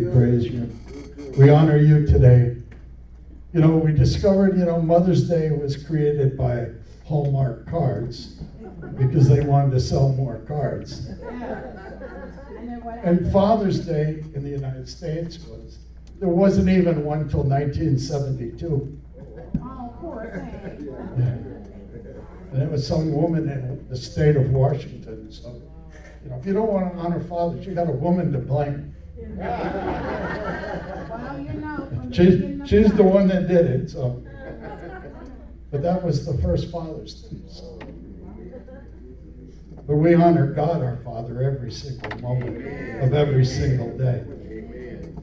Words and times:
we 0.00 0.12
praise 0.12 0.46
you. 0.46 0.70
We 1.36 1.50
honor 1.50 1.76
you 1.76 2.06
today. 2.06 2.56
You 3.52 3.60
know, 3.60 3.76
we 3.76 3.92
discovered, 3.92 4.58
you 4.58 4.64
know, 4.64 4.80
Mother's 4.80 5.28
Day 5.28 5.50
was 5.50 5.76
created 5.82 6.38
by 6.38 6.68
Hallmark 7.04 7.68
cards 7.68 8.40
because 8.96 9.28
they 9.28 9.40
wanted 9.40 9.72
to 9.72 9.80
sell 9.80 10.10
more 10.10 10.38
cards. 10.46 11.08
And 13.02 13.30
Father's 13.32 13.80
Day 13.80 14.24
in 14.34 14.42
the 14.42 14.50
United 14.50 14.88
States 14.88 15.38
was, 15.46 15.78
there 16.18 16.28
wasn't 16.28 16.68
even 16.68 17.04
one 17.04 17.28
till 17.28 17.42
1972. 17.42 18.98
Oh, 19.62 20.20
thing. 21.16 21.46
And 22.52 22.62
it 22.62 22.70
was 22.70 22.86
some 22.86 23.12
woman 23.12 23.48
in 23.48 23.86
the 23.88 23.96
state 23.96 24.36
of 24.36 24.50
Washington. 24.50 25.30
So, 25.30 25.60
you 26.22 26.30
know, 26.30 26.36
if 26.36 26.46
you 26.46 26.52
don't 26.52 26.72
want 26.72 26.94
to 26.94 26.98
honor 27.00 27.20
fathers, 27.20 27.66
you 27.66 27.74
got 27.74 27.88
a 27.88 27.92
woman 27.92 28.32
to 28.32 28.38
blame. 28.38 28.94
Well, 29.36 31.40
you 31.40 31.52
know. 31.54 31.88
She's, 32.12 32.68
she's 32.68 32.92
the 32.92 33.02
one 33.02 33.28
that 33.28 33.48
did 33.48 33.66
it, 33.66 33.90
so. 33.90 34.22
But 35.70 35.82
that 35.82 36.02
was 36.02 36.26
the 36.26 36.36
first 36.42 36.70
Father's 36.70 37.14
Day, 37.22 37.38
so. 37.48 37.78
But 39.86 39.96
we 39.96 40.14
honor 40.14 40.46
God 40.46 40.82
our 40.82 40.98
Father 41.04 41.42
every 41.42 41.72
single 41.72 42.18
moment 42.20 43.02
of 43.02 43.14
every 43.14 43.44
single 43.44 43.96
day. 43.96 44.24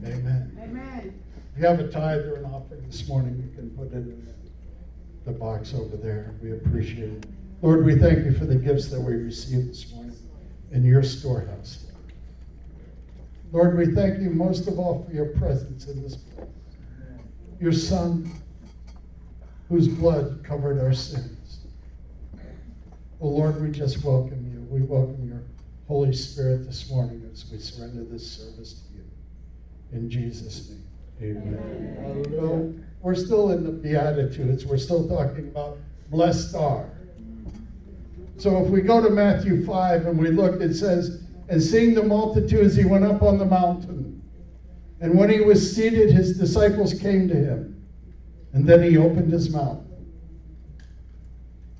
Amen. 0.05 0.57
Amen. 0.61 1.19
If 1.53 1.61
you 1.61 1.67
have 1.67 1.79
a 1.79 1.87
tithe 1.87 2.25
or 2.25 2.35
an 2.35 2.45
offering 2.45 2.85
this 2.85 3.07
morning, 3.07 3.37
you 3.37 3.55
can 3.55 3.69
put 3.71 3.87
it 3.87 3.95
in 3.95 4.27
the 5.25 5.31
box 5.31 5.73
over 5.73 5.97
there. 5.97 6.35
We 6.41 6.53
appreciate 6.53 7.09
it. 7.09 7.25
Lord, 7.61 7.85
we 7.85 7.97
thank 7.97 8.25
you 8.25 8.33
for 8.33 8.45
the 8.45 8.55
gifts 8.55 8.87
that 8.87 8.99
we 8.99 9.15
received 9.15 9.69
this 9.69 9.91
morning 9.91 10.15
in 10.71 10.85
your 10.85 11.03
storehouse. 11.03 11.86
Lord, 13.51 13.77
we 13.77 13.93
thank 13.93 14.19
you 14.19 14.29
most 14.29 14.67
of 14.67 14.77
all 14.77 15.05
for 15.05 15.13
your 15.13 15.27
presence 15.27 15.87
in 15.87 16.01
this 16.01 16.15
place. 16.15 16.47
Your 17.59 17.71
Son, 17.71 18.29
whose 19.69 19.87
blood 19.87 20.41
covered 20.43 20.79
our 20.79 20.93
sins. 20.93 21.59
Oh 23.21 23.29
Lord, 23.29 23.61
we 23.61 23.71
just 23.71 24.03
welcome 24.03 24.45
you. 24.51 24.61
We 24.69 24.85
welcome 24.85 25.27
your 25.27 25.43
Holy 25.87 26.13
Spirit 26.13 26.65
this 26.65 26.89
morning 26.89 27.27
as 27.31 27.49
we 27.49 27.57
surrender 27.57 28.03
this 28.03 28.29
service 28.29 28.81
to 28.81 28.97
you. 28.97 29.03
In 29.93 30.09
Jesus' 30.09 30.69
name. 30.69 30.83
Amen. 31.21 32.25
Well, 32.29 32.73
we're 33.01 33.15
still 33.15 33.51
in 33.51 33.63
the 33.63 33.71
Beatitudes. 33.71 34.65
We're 34.65 34.77
still 34.77 35.07
talking 35.07 35.47
about 35.47 35.77
blessed 36.09 36.53
are. 36.55 36.89
So 38.37 38.63
if 38.63 38.69
we 38.69 38.81
go 38.81 39.01
to 39.01 39.09
Matthew 39.09 39.65
5 39.65 40.05
and 40.05 40.19
we 40.19 40.29
look, 40.29 40.61
it 40.61 40.75
says, 40.75 41.23
And 41.49 41.61
seeing 41.61 41.93
the 41.93 42.03
multitudes, 42.03 42.75
he 42.75 42.85
went 42.85 43.05
up 43.05 43.21
on 43.21 43.37
the 43.37 43.45
mountain. 43.45 44.21
And 44.99 45.17
when 45.17 45.29
he 45.29 45.41
was 45.41 45.75
seated, 45.75 46.11
his 46.11 46.37
disciples 46.37 46.93
came 46.93 47.27
to 47.29 47.35
him. 47.35 47.85
And 48.53 48.67
then 48.67 48.83
he 48.83 48.97
opened 48.97 49.31
his 49.31 49.49
mouth. 49.49 49.83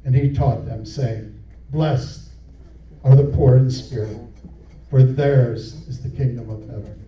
And 0.05 0.15
he 0.15 0.33
taught 0.33 0.65
them, 0.65 0.85
saying, 0.85 1.37
Blessed 1.71 2.29
are 3.03 3.15
the 3.15 3.25
poor 3.25 3.57
in 3.57 3.69
spirit, 3.69 4.17
for 4.89 5.03
theirs 5.03 5.87
is 5.87 6.01
the 6.01 6.09
kingdom 6.09 6.49
of 6.49 6.61
heaven. 6.61 7.03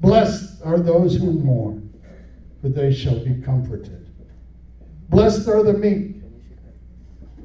Blessed 0.00 0.60
are 0.64 0.78
those 0.78 1.16
who 1.16 1.32
mourn, 1.32 1.92
for 2.60 2.68
they 2.68 2.92
shall 2.92 3.24
be 3.24 3.40
comforted. 3.42 4.08
Blessed 5.08 5.48
are 5.48 5.62
the 5.62 5.72
meek, 5.72 6.16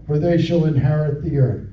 for 0.08 0.18
they 0.18 0.42
shall 0.42 0.66
inherit 0.66 1.24
the 1.24 1.38
earth. 1.38 1.73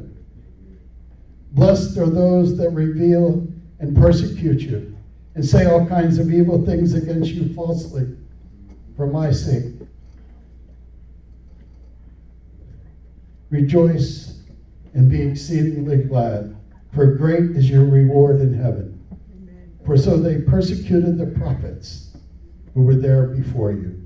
Blessed 1.51 1.97
are 1.97 2.09
those 2.09 2.57
that 2.57 2.69
reveal 2.71 3.47
and 3.79 3.95
persecute 3.97 4.61
you 4.61 4.97
and 5.35 5.45
say 5.45 5.65
all 5.65 5.87
kinds 5.87 6.17
of 6.17 6.31
evil 6.31 6.65
things 6.65 6.95
against 6.95 7.31
you 7.31 7.53
falsely 7.53 8.15
for 8.95 9.07
my 9.07 9.31
sake. 9.31 9.65
Rejoice 13.49 14.39
and 14.93 15.09
be 15.09 15.21
exceedingly 15.21 16.03
glad, 16.03 16.55
for 16.93 17.15
great 17.15 17.51
is 17.57 17.69
your 17.69 17.85
reward 17.85 18.39
in 18.39 18.53
heaven. 18.53 18.97
For 19.85 19.97
so 19.97 20.17
they 20.17 20.37
persecuted 20.37 21.17
the 21.17 21.25
prophets 21.37 22.11
who 22.73 22.83
were 22.83 22.95
there 22.95 23.25
before 23.25 23.71
you. 23.71 24.01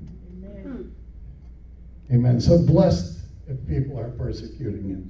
Amen. 2.12 2.40
So 2.40 2.58
blessed 2.58 3.20
if 3.48 3.56
people 3.68 3.98
are 3.98 4.10
persecuting 4.10 4.88
you. 4.88 5.04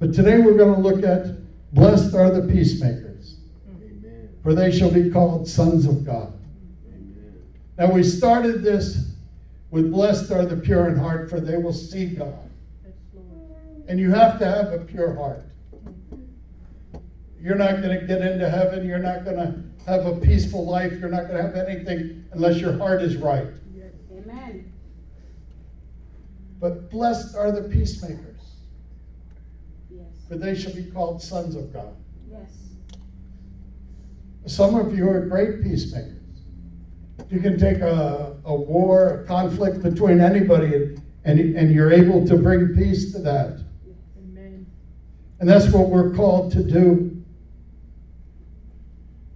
But 0.00 0.12
today 0.14 0.38
we're 0.38 0.54
going 0.54 0.72
to 0.72 0.80
look 0.80 1.02
at 1.04 1.26
blessed 1.76 2.14
are 2.14 2.30
the 2.30 2.52
peacemakers, 2.52 3.36
for 4.42 4.54
they 4.54 4.76
shall 4.76 4.90
be 4.90 5.10
called 5.10 5.46
sons 5.46 5.86
of 5.86 6.04
God. 6.04 6.32
Now 7.78 7.92
we 7.92 8.02
started 8.02 8.62
this 8.62 8.98
with 9.70 9.90
blessed 9.90 10.30
are 10.32 10.46
the 10.46 10.56
pure 10.56 10.88
in 10.88 10.96
heart, 10.96 11.28
for 11.28 11.38
they 11.38 11.58
will 11.58 11.72
see 11.72 12.06
God. 12.06 12.50
And 13.88 14.00
you 14.00 14.10
have 14.10 14.38
to 14.38 14.46
have 14.46 14.72
a 14.72 14.78
pure 14.78 15.14
heart. 15.14 15.42
You're 17.38 17.56
not 17.56 17.82
going 17.82 18.00
to 18.00 18.06
get 18.06 18.22
into 18.22 18.48
heaven. 18.48 18.84
You're 18.84 18.98
not 18.98 19.24
going 19.24 19.36
to 19.36 19.62
have 19.88 20.06
a 20.06 20.16
peaceful 20.16 20.64
life. 20.64 20.98
You're 20.98 21.10
not 21.10 21.28
going 21.28 21.36
to 21.36 21.42
have 21.42 21.54
anything 21.54 22.24
unless 22.32 22.56
your 22.56 22.76
heart 22.76 23.02
is 23.02 23.16
right. 23.16 23.46
Amen. 24.10 24.72
But 26.58 26.90
blessed 26.90 27.36
are 27.36 27.52
the 27.52 27.68
peacemakers, 27.68 28.35
Yes. 28.35 28.35
For 30.28 30.36
they 30.36 30.54
shall 30.54 30.74
be 30.74 30.84
called 30.84 31.22
sons 31.22 31.54
of 31.54 31.72
God. 31.72 31.94
Yes. 32.30 32.50
Some 34.46 34.74
of 34.74 34.96
you 34.96 35.08
are 35.08 35.26
great 35.26 35.62
peacemakers. 35.62 36.12
You 37.30 37.40
can 37.40 37.58
take 37.58 37.78
a, 37.78 38.36
a 38.44 38.54
war, 38.54 39.22
a 39.22 39.26
conflict 39.26 39.82
between 39.82 40.20
anybody, 40.20 40.74
and, 40.74 41.02
and, 41.24 41.56
and 41.56 41.72
you're 41.72 41.92
able 41.92 42.26
to 42.26 42.36
bring 42.36 42.74
peace 42.74 43.12
to 43.12 43.18
that. 43.20 43.60
Amen. 44.18 44.66
And 45.40 45.48
that's 45.48 45.68
what 45.72 45.88
we're 45.88 46.14
called 46.14 46.52
to 46.52 46.62
do. 46.62 47.24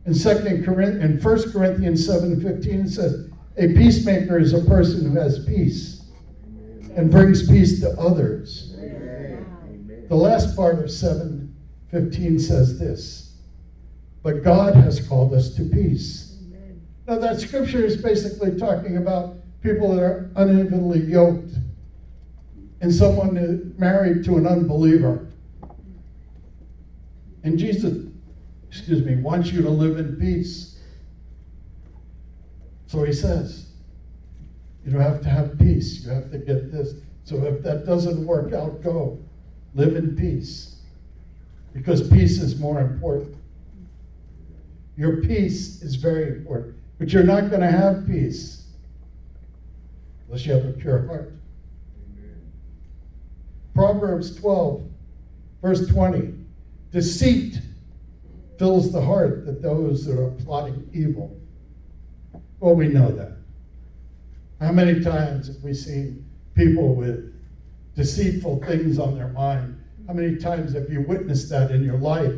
In 0.06 0.14
Second 0.14 0.64
Corinth, 0.64 1.02
in 1.02 1.20
1 1.20 1.52
Corinthians 1.52 2.06
7:15 2.06 2.86
it 2.86 2.88
says, 2.88 3.28
"A 3.58 3.74
peacemaker 3.74 4.38
is 4.38 4.54
a 4.54 4.64
person 4.64 5.04
who 5.04 5.18
has 5.18 5.44
peace 5.44 6.02
and 6.96 7.10
brings 7.10 7.46
peace 7.46 7.80
to 7.80 7.90
others." 7.98 8.69
The 10.10 10.16
last 10.16 10.56
part 10.56 10.80
of 10.80 10.90
7:15 10.90 12.40
says 12.40 12.80
this, 12.80 13.36
"But 14.24 14.42
God 14.42 14.74
has 14.74 14.98
called 15.06 15.32
us 15.32 15.54
to 15.54 15.62
peace." 15.62 16.36
Now 17.06 17.18
that 17.18 17.38
scripture 17.38 17.84
is 17.84 17.96
basically 17.96 18.58
talking 18.58 18.96
about 18.96 19.36
people 19.62 19.94
that 19.94 20.02
are 20.02 20.28
unevenly 20.34 21.04
yoked 21.04 21.54
and 22.80 22.92
someone 22.92 23.72
married 23.78 24.24
to 24.24 24.36
an 24.36 24.48
unbeliever. 24.48 25.28
And 27.44 27.56
Jesus, 27.56 27.96
excuse 28.68 29.04
me, 29.04 29.14
wants 29.14 29.52
you 29.52 29.62
to 29.62 29.70
live 29.70 29.96
in 29.96 30.16
peace. 30.16 30.76
So 32.88 33.04
he 33.04 33.12
says, 33.12 33.66
you 34.84 34.90
don't 34.90 35.02
have 35.02 35.20
to 35.20 35.28
have 35.28 35.56
peace. 35.56 36.04
You 36.04 36.10
have 36.10 36.32
to 36.32 36.38
get 36.38 36.72
this. 36.72 36.94
So 37.22 37.44
if 37.44 37.62
that 37.62 37.86
doesn't 37.86 38.26
work 38.26 38.52
out, 38.52 38.82
go. 38.82 39.20
Live 39.74 39.96
in 39.96 40.16
peace. 40.16 40.76
Because 41.72 42.08
peace 42.08 42.40
is 42.40 42.58
more 42.58 42.80
important. 42.80 43.36
Your 44.96 45.22
peace 45.22 45.82
is 45.82 45.94
very 45.94 46.28
important. 46.28 46.76
But 46.98 47.12
you're 47.12 47.22
not 47.22 47.48
going 47.48 47.62
to 47.62 47.70
have 47.70 48.06
peace 48.06 48.64
unless 50.26 50.44
you 50.44 50.52
have 50.52 50.66
a 50.66 50.72
pure 50.72 51.06
heart. 51.06 51.32
Proverbs 53.74 54.36
12, 54.36 54.84
verse 55.62 55.86
20. 55.88 56.34
Deceit 56.90 57.60
fills 58.58 58.92
the 58.92 59.00
heart 59.00 59.46
that 59.46 59.62
those 59.62 60.04
that 60.04 60.20
are 60.20 60.30
plotting 60.44 60.88
evil. 60.92 61.34
Well, 62.58 62.74
we 62.74 62.88
know 62.88 63.10
that. 63.12 63.38
How 64.60 64.72
many 64.72 65.00
times 65.00 65.46
have 65.46 65.62
we 65.62 65.72
seen 65.72 66.26
people 66.54 66.94
with 66.94 67.29
deceitful 67.94 68.56
things 68.58 68.98
on 68.98 69.14
their 69.14 69.28
mind? 69.28 69.74
How 70.06 70.14
many 70.14 70.32
times 70.32 70.72
have 70.74 70.88
you 70.90 71.00
witnessed 71.00 71.48
that 71.50 71.70
in 71.70 71.82
your 71.82 71.98
life 71.98 72.32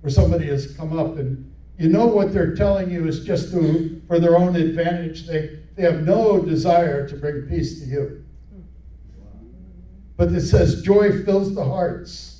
where 0.00 0.10
somebody 0.10 0.48
has 0.48 0.66
come 0.66 0.92
up 0.92 1.16
and 1.16 1.36
You 1.78 1.88
know 1.88 2.06
what 2.06 2.30
they're 2.30 2.46
telling 2.46 2.88
you 2.88 3.06
is 3.06 3.18
just 3.20 3.50
to, 3.50 3.80
for 4.06 4.18
their 4.18 4.36
own 4.36 4.56
advantage. 4.56 5.24
They, 5.24 5.42
they 5.76 5.82
have 5.84 5.96
no 5.96 6.38
desire 6.38 7.02
to 7.02 7.16
bring 7.16 7.42
peace 7.42 7.74
to 7.74 7.84
you. 7.84 8.08
But 10.16 10.30
it 10.32 10.40
says 10.42 10.74
joy 10.74 11.12
fills 11.12 11.52
the 11.52 11.64
hearts 11.64 12.34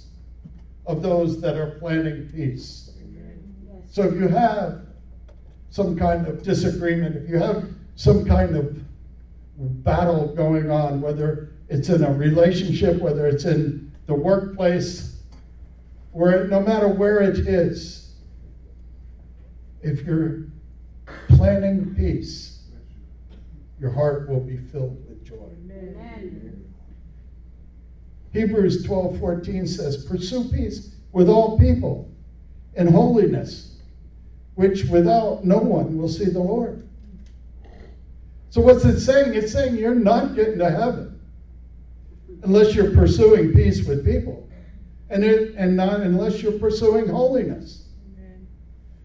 of 0.86 1.00
those 1.00 1.36
that 1.38 1.56
are 1.56 1.66
planning 1.66 2.22
peace. 2.22 2.90
So 3.86 4.02
if 4.04 4.14
you 4.14 4.28
have 4.28 4.74
some 5.70 5.94
kind 5.94 6.26
of 6.26 6.42
disagreement, 6.42 7.16
if 7.16 7.28
you 7.28 7.38
have 7.38 7.58
some 7.96 8.22
kind 8.22 8.54
of 8.54 8.66
battle 9.58 10.26
going 10.26 10.70
on, 10.70 11.00
whether 11.00 11.36
it's 11.68 11.88
in 11.88 12.04
a 12.04 12.12
relationship, 12.12 13.00
whether 13.00 13.26
it's 13.26 13.44
in 13.44 13.92
the 14.06 14.14
workplace, 14.14 15.16
where 16.12 16.46
no 16.46 16.60
matter 16.60 16.88
where 16.88 17.20
it 17.20 17.38
is, 17.38 18.14
if 19.82 20.02
you're 20.04 20.44
planning 21.28 21.94
peace, 21.94 22.60
your 23.80 23.90
heart 23.90 24.28
will 24.28 24.40
be 24.40 24.56
filled 24.56 25.04
with 25.08 25.24
joy. 25.24 25.34
Amen. 25.70 26.64
Hebrews 28.32 28.84
12 28.84 29.18
14 29.18 29.66
says, 29.66 30.04
Pursue 30.04 30.48
peace 30.48 30.90
with 31.12 31.28
all 31.28 31.58
people 31.58 32.08
and 32.74 32.88
holiness, 32.88 33.76
which 34.54 34.84
without 34.84 35.44
no 35.44 35.58
one 35.58 35.98
will 35.98 36.08
see 36.08 36.26
the 36.26 36.40
Lord. 36.40 36.88
So, 38.50 38.60
what's 38.60 38.84
it 38.84 39.00
saying? 39.00 39.34
It's 39.34 39.52
saying 39.52 39.76
you're 39.76 39.94
not 39.94 40.34
getting 40.34 40.58
to 40.58 40.70
heaven 40.70 41.05
unless 42.46 42.74
you're 42.74 42.92
pursuing 42.92 43.52
peace 43.52 43.84
with 43.84 44.04
people 44.04 44.48
and, 45.10 45.24
it, 45.24 45.54
and 45.56 45.76
not 45.76 46.00
unless 46.00 46.42
you're 46.42 46.58
pursuing 46.58 47.08
holiness. 47.08 47.88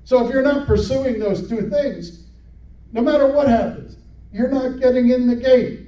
So, 0.03 0.25
if 0.25 0.31
you're 0.31 0.43
not 0.43 0.67
pursuing 0.67 1.19
those 1.19 1.47
two 1.49 1.69
things, 1.69 2.25
no 2.91 3.01
matter 3.01 3.27
what 3.27 3.47
happens, 3.47 3.97
you're 4.31 4.49
not 4.49 4.79
getting 4.79 5.09
in 5.09 5.27
the 5.27 5.35
gate. 5.35 5.87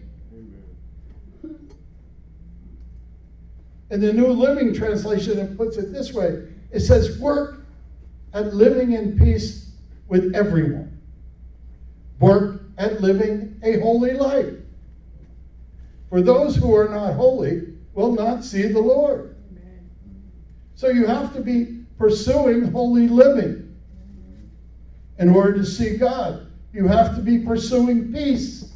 In 3.90 4.00
the 4.00 4.14
New 4.14 4.28
Living 4.28 4.74
Translation, 4.74 5.38
it 5.38 5.56
puts 5.58 5.78
it 5.78 5.92
this 5.92 6.14
way 6.14 6.48
it 6.72 6.80
says, 6.80 7.20
Work 7.20 7.66
at 8.34 8.54
living 8.56 8.94
in 8.94 9.20
peace 9.20 9.72
with 10.08 10.34
everyone. 10.36 11.00
Work 12.20 12.62
at 12.78 13.02
living 13.02 13.60
a 13.62 13.80
holy 13.80 14.14
life. 14.14 14.63
For 16.14 16.22
those 16.22 16.56
who 16.56 16.76
are 16.76 16.90
not 16.90 17.16
holy 17.16 17.74
will 17.96 18.14
not 18.14 18.44
see 18.44 18.68
the 18.68 18.80
Lord. 18.80 19.36
So 20.76 20.90
you 20.90 21.08
have 21.08 21.34
to 21.34 21.42
be 21.42 21.86
pursuing 21.98 22.66
holy 22.66 23.08
living. 23.08 23.76
In 25.18 25.30
order 25.30 25.54
to 25.54 25.66
see 25.66 25.98
God, 25.98 26.52
you 26.72 26.88
have 26.88 27.16
to 27.16 27.22
be 27.24 27.40
pursuing 27.40 28.14
peace 28.14 28.74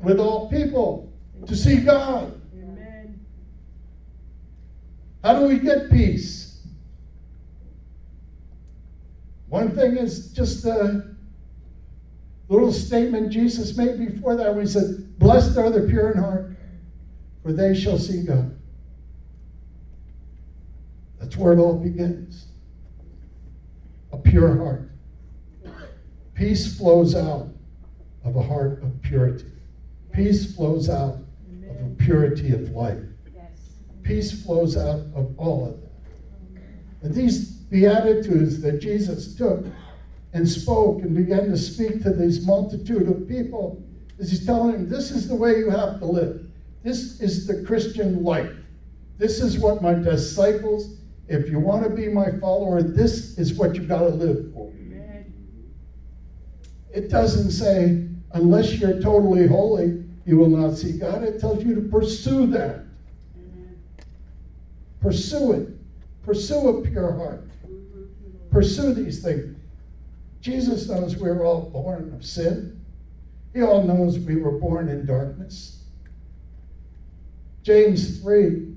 with 0.00 0.20
all 0.20 0.48
people 0.50 1.12
to 1.48 1.56
see 1.56 1.78
God. 1.78 2.40
How 5.24 5.40
do 5.40 5.48
we 5.48 5.58
get 5.58 5.90
peace? 5.90 6.64
One 9.48 9.74
thing 9.74 9.96
is 9.96 10.30
just 10.30 10.64
a 10.64 11.16
little 12.48 12.72
statement 12.72 13.32
Jesus 13.32 13.76
made 13.76 13.98
before 13.98 14.36
that 14.36 14.56
he 14.56 14.64
said, 14.64 15.18
Blessed 15.18 15.58
are 15.58 15.70
the 15.70 15.80
pure 15.80 16.12
in 16.12 16.18
heart, 16.18 16.47
for 17.42 17.52
they 17.52 17.74
shall 17.74 17.98
see 17.98 18.22
God. 18.22 18.58
That's 21.20 21.36
where 21.36 21.52
it 21.52 21.58
all 21.58 21.78
begins. 21.78 22.46
A 24.12 24.18
pure 24.18 24.56
heart. 24.56 24.90
Peace 26.34 26.78
flows 26.78 27.14
out 27.14 27.48
of 28.24 28.36
a 28.36 28.42
heart 28.42 28.82
of 28.82 29.00
purity. 29.02 29.46
Peace 30.12 30.54
flows 30.54 30.88
out 30.88 31.16
of 31.68 31.86
a 31.86 31.94
purity 31.98 32.52
of 32.52 32.70
life. 32.70 33.02
Peace 34.02 34.42
flows 34.42 34.76
out 34.76 35.00
of 35.14 35.34
all 35.38 35.66
of 35.68 35.80
that. 35.80 35.90
And 37.02 37.14
these 37.14 37.58
Beatitudes 37.70 38.62
that 38.62 38.80
Jesus 38.80 39.34
took 39.34 39.66
and 40.32 40.48
spoke 40.48 41.02
and 41.02 41.14
began 41.14 41.50
to 41.50 41.56
speak 41.58 42.02
to 42.02 42.10
this 42.10 42.44
multitude 42.46 43.08
of 43.08 43.28
people 43.28 43.82
is 44.18 44.30
he's 44.30 44.46
telling 44.46 44.72
them, 44.72 44.88
this 44.88 45.10
is 45.10 45.28
the 45.28 45.36
way 45.36 45.58
you 45.58 45.68
have 45.70 45.98
to 45.98 46.06
live. 46.06 46.47
This 46.88 47.20
is 47.20 47.46
the 47.46 47.54
Christian 47.54 48.24
life. 48.24 48.48
This 49.18 49.42
is 49.42 49.58
what 49.58 49.82
my 49.82 49.92
disciples, 49.92 50.88
if 51.28 51.50
you 51.50 51.58
want 51.58 51.84
to 51.84 51.90
be 51.90 52.08
my 52.08 52.30
follower, 52.40 52.82
this 52.82 53.38
is 53.38 53.52
what 53.52 53.76
you've 53.76 53.90
got 53.90 53.98
to 53.98 54.08
live 54.08 54.54
for. 54.54 54.70
Amen. 54.70 55.26
It 56.94 57.10
doesn't 57.10 57.50
say, 57.50 57.98
unless 58.32 58.72
you're 58.72 58.94
totally 58.94 59.46
holy, 59.46 59.92
you 60.24 60.38
will 60.38 60.48
not 60.48 60.78
see 60.78 60.92
God. 60.92 61.24
It 61.24 61.38
tells 61.38 61.62
you 61.62 61.74
to 61.74 61.82
pursue 61.82 62.46
that. 62.46 62.80
Amen. 63.36 63.76
Pursue 65.02 65.52
it. 65.52 65.68
Pursue 66.24 66.68
a 66.68 66.80
pure 66.80 67.12
heart. 67.12 67.44
Pursue 68.50 68.94
these 68.94 69.22
things. 69.22 69.54
Jesus 70.40 70.88
knows 70.88 71.18
we're 71.18 71.44
all 71.44 71.68
born 71.68 72.14
of 72.14 72.24
sin. 72.24 72.80
He 73.52 73.60
all 73.60 73.82
knows 73.82 74.18
we 74.18 74.36
were 74.36 74.52
born 74.52 74.88
in 74.88 75.04
darkness. 75.04 75.77
James 77.68 78.20
3, 78.20 78.72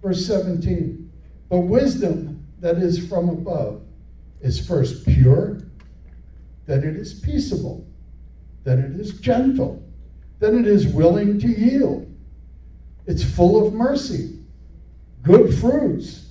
verse 0.00 0.26
17. 0.26 1.12
But 1.50 1.58
wisdom 1.58 2.46
that 2.58 2.78
is 2.78 3.06
from 3.06 3.28
above 3.28 3.82
is 4.40 4.66
first 4.66 5.04
pure, 5.04 5.60
then 6.64 6.84
it 6.84 6.96
is 6.96 7.20
peaceable, 7.20 7.86
then 8.62 8.78
it 8.78 8.98
is 8.98 9.20
gentle, 9.20 9.86
then 10.38 10.58
it 10.58 10.66
is 10.66 10.86
willing 10.86 11.38
to 11.38 11.48
yield. 11.48 12.10
It's 13.06 13.22
full 13.22 13.66
of 13.66 13.74
mercy, 13.74 14.38
good 15.20 15.54
fruits, 15.56 16.30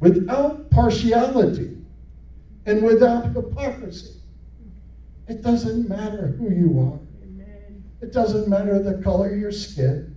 without 0.00 0.68
partiality 0.72 1.78
and 2.66 2.82
without 2.82 3.26
hypocrisy. 3.26 4.14
It 5.28 5.42
doesn't 5.42 5.88
matter 5.88 6.26
who 6.26 6.50
you 6.50 6.80
are. 6.80 6.98
It 8.02 8.12
doesn't 8.12 8.48
matter 8.48 8.82
the 8.82 9.00
color 9.00 9.32
of 9.32 9.38
your 9.38 9.52
skin. 9.52 10.15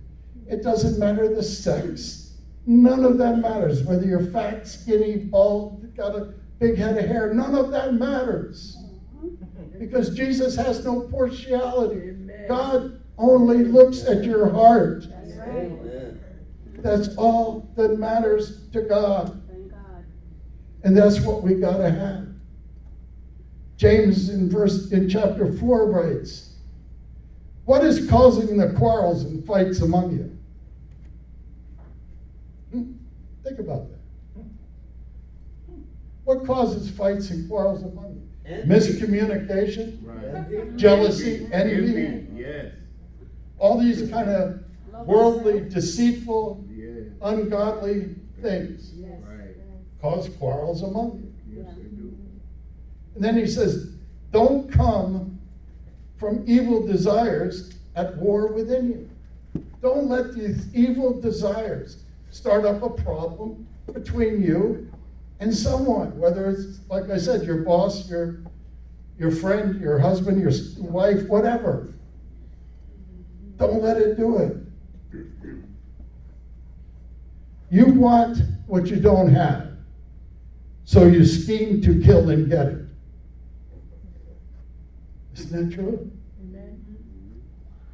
It 0.50 0.62
doesn't 0.62 0.98
matter 0.98 1.34
the 1.34 1.42
sex. 1.42 2.32
None 2.66 3.04
of 3.04 3.18
that 3.18 3.38
matters. 3.38 3.84
Whether 3.84 4.06
you're 4.06 4.26
fat, 4.26 4.66
skinny, 4.66 5.16
bald, 5.16 5.94
got 5.96 6.14
a 6.16 6.34
big 6.58 6.76
head 6.76 6.98
of 6.98 7.06
hair, 7.06 7.32
none 7.32 7.54
of 7.54 7.70
that 7.70 7.94
matters. 7.94 8.76
Because 9.78 10.14
Jesus 10.14 10.56
has 10.56 10.84
no 10.84 11.02
partiality. 11.02 12.14
God 12.48 13.00
only 13.16 13.64
looks 13.64 14.04
at 14.04 14.24
your 14.24 14.50
heart. 14.50 15.06
That's 15.08 15.36
right. 15.36 15.72
That's 16.82 17.16
all 17.16 17.68
that 17.76 17.98
matters 17.98 18.66
to 18.72 18.82
God. 18.82 19.40
God. 19.70 20.04
And 20.84 20.96
that's 20.96 21.20
what 21.20 21.42
we 21.42 21.54
got 21.54 21.78
to 21.78 21.90
have. 21.90 22.26
James 23.76 24.28
in 24.28 24.50
verse 24.50 24.90
in 24.92 25.08
chapter 25.08 25.52
4 25.52 25.90
writes, 25.90 26.56
What 27.64 27.84
is 27.84 28.10
causing 28.10 28.56
the 28.56 28.72
quarrels 28.74 29.24
and 29.24 29.44
fights 29.46 29.80
among 29.80 30.12
you? 30.12 30.36
Hmm, 32.72 32.92
Think 33.50 33.66
about 33.68 33.88
that. 33.90 34.44
What 36.22 36.46
causes 36.46 36.88
fights 36.88 37.30
and 37.30 37.48
quarrels 37.48 37.82
among 37.82 38.14
you? 38.14 38.22
Envy. 38.54 38.68
Miscommunication, 38.68 39.98
Right. 40.04 40.76
jealousy, 40.76 41.48
envy, 41.52 41.96
Envy, 41.96 42.26
yes, 42.40 42.72
all 43.58 43.76
these 43.80 44.08
kind 44.08 44.30
of 44.30 44.62
worldly, 45.04 45.68
deceitful, 45.68 46.64
yes, 46.72 47.06
ungodly 47.22 48.14
things 48.40 48.92
Yes. 48.96 49.18
Right. 49.28 49.56
cause 50.00 50.28
quarrels 50.38 50.82
among 50.82 51.16
you. 51.48 51.56
yes, 51.58 51.74
they 51.76 51.88
do. 51.96 52.12
And 53.16 53.24
then 53.24 53.36
he 53.36 53.48
says, 53.48 53.88
Don't 54.30 54.70
come 54.70 55.40
from 56.18 56.44
evil 56.46 56.86
desires 56.86 57.72
at 57.96 58.16
war 58.18 58.52
within 58.52 58.90
you. 59.54 59.62
Don't 59.82 60.08
let 60.08 60.34
these 60.34 60.72
evil 60.72 61.20
desires 61.20 62.04
start 62.30 62.64
up 62.64 62.82
a 62.82 62.90
problem 62.90 63.66
between 63.92 64.42
you 64.42 64.90
and 65.40 65.54
someone, 65.54 66.16
whether 66.18 66.50
it's, 66.50 66.80
like 66.88 67.10
I 67.10 67.18
said, 67.18 67.44
your 67.44 67.58
boss, 67.58 68.08
your, 68.08 68.40
your 69.18 69.30
friend, 69.30 69.80
your 69.80 69.98
husband, 69.98 70.40
your 70.40 70.52
wife, 70.90 71.26
whatever. 71.28 71.94
Don't 73.56 73.82
let 73.82 73.96
it 73.96 74.16
do 74.16 74.38
it. 74.38 74.56
You 77.70 77.86
want 77.86 78.38
what 78.66 78.86
you 78.88 78.96
don't 78.96 79.32
have, 79.32 79.68
so 80.84 81.06
you 81.06 81.24
scheme 81.24 81.80
to 81.82 82.00
kill 82.00 82.30
and 82.30 82.48
get 82.48 82.66
it. 82.66 82.78
Isn't 85.36 85.70
that 85.70 85.74
true? 85.74 86.10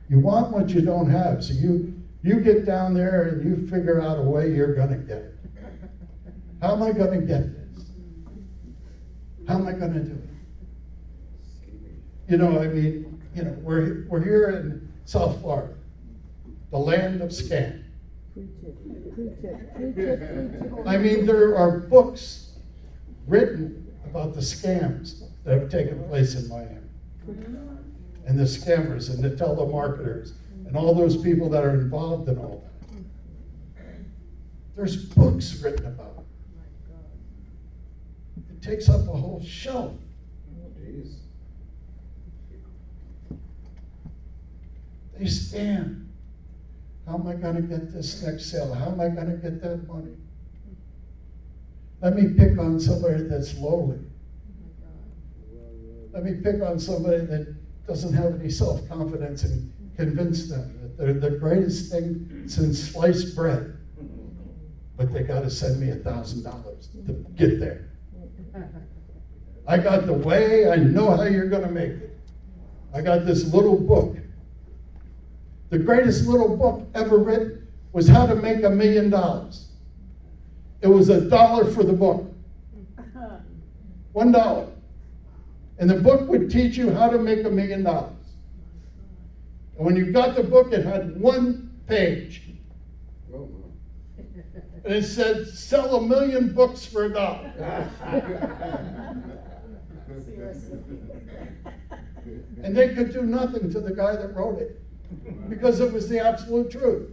You 0.08 0.20
want 0.20 0.52
what 0.52 0.70
you 0.70 0.82
don't 0.82 1.10
have, 1.10 1.44
so 1.44 1.52
you 1.52 1.95
you 2.22 2.40
get 2.40 2.64
down 2.64 2.94
there 2.94 3.28
and 3.28 3.44
you 3.44 3.66
figure 3.68 4.00
out 4.00 4.18
a 4.18 4.22
way 4.22 4.52
you're 4.52 4.74
going 4.74 4.90
to 4.90 4.96
get 4.96 5.18
it. 5.18 5.34
How 6.60 6.72
am 6.72 6.82
I 6.82 6.92
going 6.92 7.20
to 7.20 7.26
get 7.26 7.42
this? 7.52 7.90
How 9.46 9.54
am 9.56 9.68
I 9.68 9.72
going 9.72 9.92
to 9.92 10.00
do 10.00 10.12
it? 10.12 10.20
You 12.28 12.38
know, 12.38 12.60
I 12.60 12.66
mean, 12.66 13.22
you 13.34 13.44
know, 13.44 13.56
we're, 13.60 14.06
we're 14.08 14.22
here 14.22 14.50
in 14.50 14.92
South 15.04 15.40
Florida, 15.40 15.74
the 16.70 16.78
land 16.78 17.20
of 17.20 17.30
scam. 17.30 17.84
I 20.86 20.96
mean, 20.96 21.26
there 21.26 21.56
are 21.56 21.78
books 21.80 22.52
written 23.26 23.86
about 24.04 24.34
the 24.34 24.40
scams 24.40 25.22
that 25.44 25.60
have 25.60 25.70
taken 25.70 26.02
place 26.08 26.34
in 26.34 26.48
Miami. 26.48 26.80
And 28.26 28.38
the 28.38 28.44
scammers 28.44 29.14
and 29.14 29.22
the 29.22 29.30
telemarketers 29.30 30.32
and 30.66 30.76
all 30.76 30.94
those 30.94 31.16
people 31.16 31.48
that 31.50 31.64
are 31.64 31.80
involved 31.80 32.28
in 32.28 32.38
all 32.38 32.64
that. 32.64 32.72
There's 34.74 35.06
books 35.06 35.60
written 35.62 35.86
about 35.86 36.18
it. 36.18 36.24
It 38.50 38.62
takes 38.62 38.88
up 38.88 39.08
a 39.08 39.12
whole 39.12 39.42
shelf. 39.42 39.94
They 45.18 45.24
scam. 45.24 46.08
How 47.06 47.14
am 47.14 47.26
I 47.26 47.34
gonna 47.34 47.62
get 47.62 47.90
this 47.90 48.22
next 48.22 48.50
sale? 48.50 48.74
How 48.74 48.88
am 48.90 49.00
I 49.00 49.08
gonna 49.08 49.36
get 49.36 49.62
that 49.62 49.88
money? 49.88 50.16
Let 52.02 52.16
me 52.16 52.34
pick 52.36 52.58
on 52.58 52.78
somebody 52.78 53.22
that's 53.22 53.56
lowly. 53.56 54.00
Let 56.12 56.24
me 56.24 56.34
pick 56.34 56.60
on 56.60 56.78
somebody 56.78 57.24
that 57.24 57.56
doesn't 57.86 58.12
have 58.12 58.38
any 58.38 58.50
self-confidence 58.50 59.44
and 59.44 59.72
convince 59.96 60.48
them 60.48 60.78
that 60.82 60.96
they're 60.96 61.14
the 61.14 61.30
greatest 61.38 61.90
thing 61.90 62.44
since 62.46 62.78
sliced 62.78 63.34
bread. 63.34 63.76
But 64.96 65.12
they 65.12 65.22
gotta 65.22 65.50
send 65.50 65.80
me 65.80 65.90
a 65.90 65.96
thousand 65.96 66.42
dollars 66.42 66.88
to 67.06 67.12
get 67.36 67.58
there. 67.58 67.88
I 69.66 69.78
got 69.78 70.06
the 70.06 70.14
way, 70.14 70.70
I 70.70 70.76
know 70.76 71.10
how 71.10 71.24
you're 71.24 71.50
gonna 71.50 71.68
make 71.68 71.92
it. 71.92 72.10
I 72.94 73.00
got 73.02 73.24
this 73.24 73.44
little 73.52 73.76
book. 73.76 74.16
The 75.70 75.78
greatest 75.78 76.26
little 76.26 76.56
book 76.56 76.80
ever 76.94 77.18
written 77.18 77.66
was 77.92 78.06
How 78.06 78.26
to 78.26 78.34
Make 78.34 78.62
a 78.62 78.70
Million 78.70 79.10
Dollars. 79.10 79.66
It 80.80 80.86
was 80.86 81.08
a 81.08 81.28
dollar 81.28 81.64
for 81.64 81.82
the 81.82 81.92
book. 81.92 82.24
One 84.12 84.30
dollar. 84.30 84.68
And 85.78 85.90
the 85.90 85.96
book 85.96 86.28
would 86.28 86.50
teach 86.50 86.76
you 86.76 86.90
how 86.90 87.08
to 87.08 87.18
make 87.18 87.44
a 87.44 87.50
million 87.50 87.82
dollars. 87.82 88.15
And 89.76 89.86
when 89.86 89.96
you 89.96 90.12
got 90.12 90.36
the 90.36 90.42
book, 90.42 90.72
it 90.72 90.84
had 90.84 91.20
one 91.20 91.78
page. 91.86 92.42
Oh, 93.34 93.48
and 94.84 94.94
it 94.94 95.04
said, 95.04 95.48
sell 95.48 95.96
a 95.96 96.02
million 96.02 96.54
books 96.54 96.84
for 96.86 97.04
a 97.04 97.12
dollar. 97.12 97.90
And 102.62 102.76
they 102.76 102.94
could 102.94 103.12
do 103.12 103.22
nothing 103.22 103.70
to 103.70 103.80
the 103.80 103.94
guy 103.94 104.16
that 104.16 104.34
wrote 104.34 104.58
it 104.58 104.82
because 105.48 105.78
it 105.78 105.92
was 105.92 106.08
the 106.08 106.18
absolute 106.18 106.70
truth. 106.70 107.10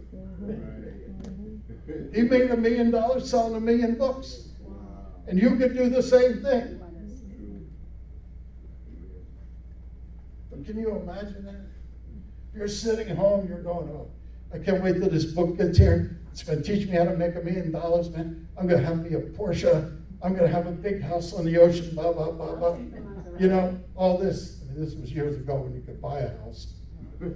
He 2.12 2.22
made 2.22 2.50
a 2.50 2.56
million 2.56 2.90
dollars 2.90 3.30
selling 3.30 3.54
a 3.54 3.60
million 3.60 3.94
books. 3.94 4.48
And 5.28 5.38
you 5.38 5.56
could 5.56 5.76
do 5.76 5.88
the 5.88 6.02
same 6.02 6.42
thing. 6.42 6.80
But 10.50 10.66
can 10.66 10.78
you 10.78 10.96
imagine 10.96 11.44
that? 11.44 11.73
You're 12.54 12.68
sitting 12.68 13.08
at 13.08 13.16
home, 13.16 13.48
you're 13.48 13.62
going, 13.62 13.88
oh, 13.88 14.08
I 14.52 14.58
can't 14.58 14.82
wait 14.82 15.00
till 15.00 15.10
this 15.10 15.24
book 15.24 15.56
gets 15.56 15.76
here. 15.76 16.20
It's 16.30 16.42
going 16.44 16.62
to 16.62 16.64
teach 16.64 16.88
me 16.88 16.96
how 16.96 17.04
to 17.04 17.16
make 17.16 17.34
a 17.34 17.40
million 17.40 17.72
dollars, 17.72 18.10
man. 18.10 18.46
I'm 18.56 18.68
going 18.68 18.80
to 18.80 18.86
have 18.86 18.98
me 18.98 19.14
a 19.16 19.20
Porsche. 19.20 19.96
I'm 20.22 20.34
going 20.34 20.48
to 20.48 20.56
have 20.56 20.66
a 20.66 20.72
big 20.72 21.02
house 21.02 21.32
on 21.32 21.44
the 21.44 21.58
ocean, 21.58 21.94
blah, 21.94 22.12
blah, 22.12 22.30
blah, 22.30 22.54
blah. 22.54 22.76
You 23.38 23.48
know, 23.48 23.78
all 23.96 24.18
this. 24.18 24.60
I 24.62 24.72
mean, 24.72 24.84
this 24.84 24.94
was 24.94 25.12
years 25.12 25.36
ago 25.36 25.56
when 25.56 25.74
you 25.74 25.80
could 25.82 26.00
buy 26.00 26.20
a 26.20 26.30
house. 26.38 26.74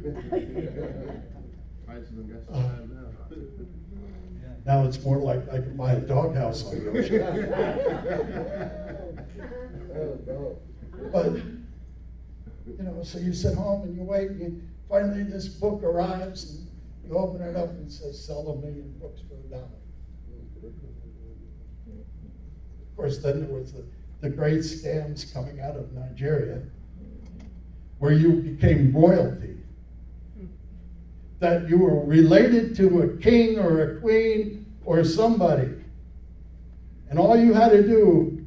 Now 4.67 4.85
it's 4.85 5.03
more 5.03 5.17
like 5.17 5.49
I 5.49 5.61
can 5.61 5.77
buy 5.79 5.93
a 5.93 6.01
doghouse 6.01 6.65
on 6.67 6.79
the 6.79 6.91
ocean. 6.91 7.23
But, 11.13 11.33
you 12.67 12.83
know, 12.83 13.03
so 13.03 13.19
you 13.19 13.33
sit 13.33 13.55
home 13.55 13.85
and 13.85 13.97
you 13.97 14.03
wait, 14.03 14.31
and 14.31 14.41
you, 14.41 14.61
finally 14.89 15.23
this 15.23 15.49
book 15.49 15.83
arrives, 15.83 16.51
and 16.51 16.67
you 17.07 17.17
open 17.17 17.43
it 17.43 17.57
up 17.57 17.71
and 17.71 17.87
it 17.87 17.93
says, 17.93 18.25
sell 18.25 18.49
a 18.49 18.57
million 18.57 18.95
books 19.01 19.21
for 19.29 19.35
a 19.35 19.51
dollar. 19.51 19.65
Of 22.81 22.97
course, 22.97 23.19
then 23.19 23.41
there 23.41 23.57
was 23.57 23.73
the, 23.73 23.85
the 24.21 24.29
great 24.29 24.61
scams 24.61 25.33
coming 25.33 25.61
out 25.61 25.77
of 25.77 25.93
Nigeria, 25.93 26.63
where 27.99 28.13
you 28.13 28.33
became 28.33 28.93
royalty. 28.95 29.57
That 31.39 31.69
you 31.69 31.79
were 31.79 32.05
related 32.05 32.75
to 32.77 33.03
a 33.03 33.17
king 33.19 33.59
or 33.59 33.83
a 33.83 34.01
queen 34.01 34.67
or 34.85 35.05
somebody. 35.05 35.71
And 37.09 37.19
all 37.19 37.37
you 37.39 37.53
had 37.55 37.71
to 37.71 37.87
do 37.87 38.45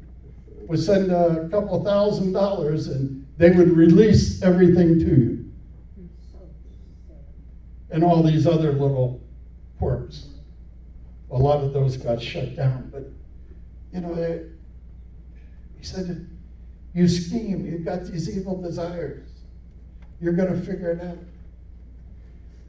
was 0.66 0.84
send 0.84 1.10
a 1.10 1.48
couple 1.50 1.82
thousand 1.82 2.32
dollars 2.32 2.88
and 2.88 3.26
they 3.38 3.50
would 3.50 3.74
release 3.74 4.42
everything 4.42 4.98
to 4.98 5.06
you. 5.06 5.41
And 7.92 8.02
all 8.02 8.22
these 8.22 8.46
other 8.46 8.72
little 8.72 9.20
quirks. 9.78 10.28
A 11.30 11.36
lot 11.36 11.62
of 11.62 11.72
those 11.72 11.96
got 11.96 12.20
shut 12.20 12.56
down, 12.56 12.90
but 12.90 13.04
you 13.92 14.00
know, 14.00 14.14
he 15.78 15.84
said, 15.84 16.28
you 16.94 17.08
scheme, 17.08 17.66
you've 17.66 17.84
got 17.84 18.04
these 18.04 18.36
evil 18.36 18.60
desires. 18.60 19.28
You're 20.20 20.32
going 20.32 20.52
to 20.52 20.60
figure 20.60 20.90
it 20.90 21.02
out. 21.02 21.18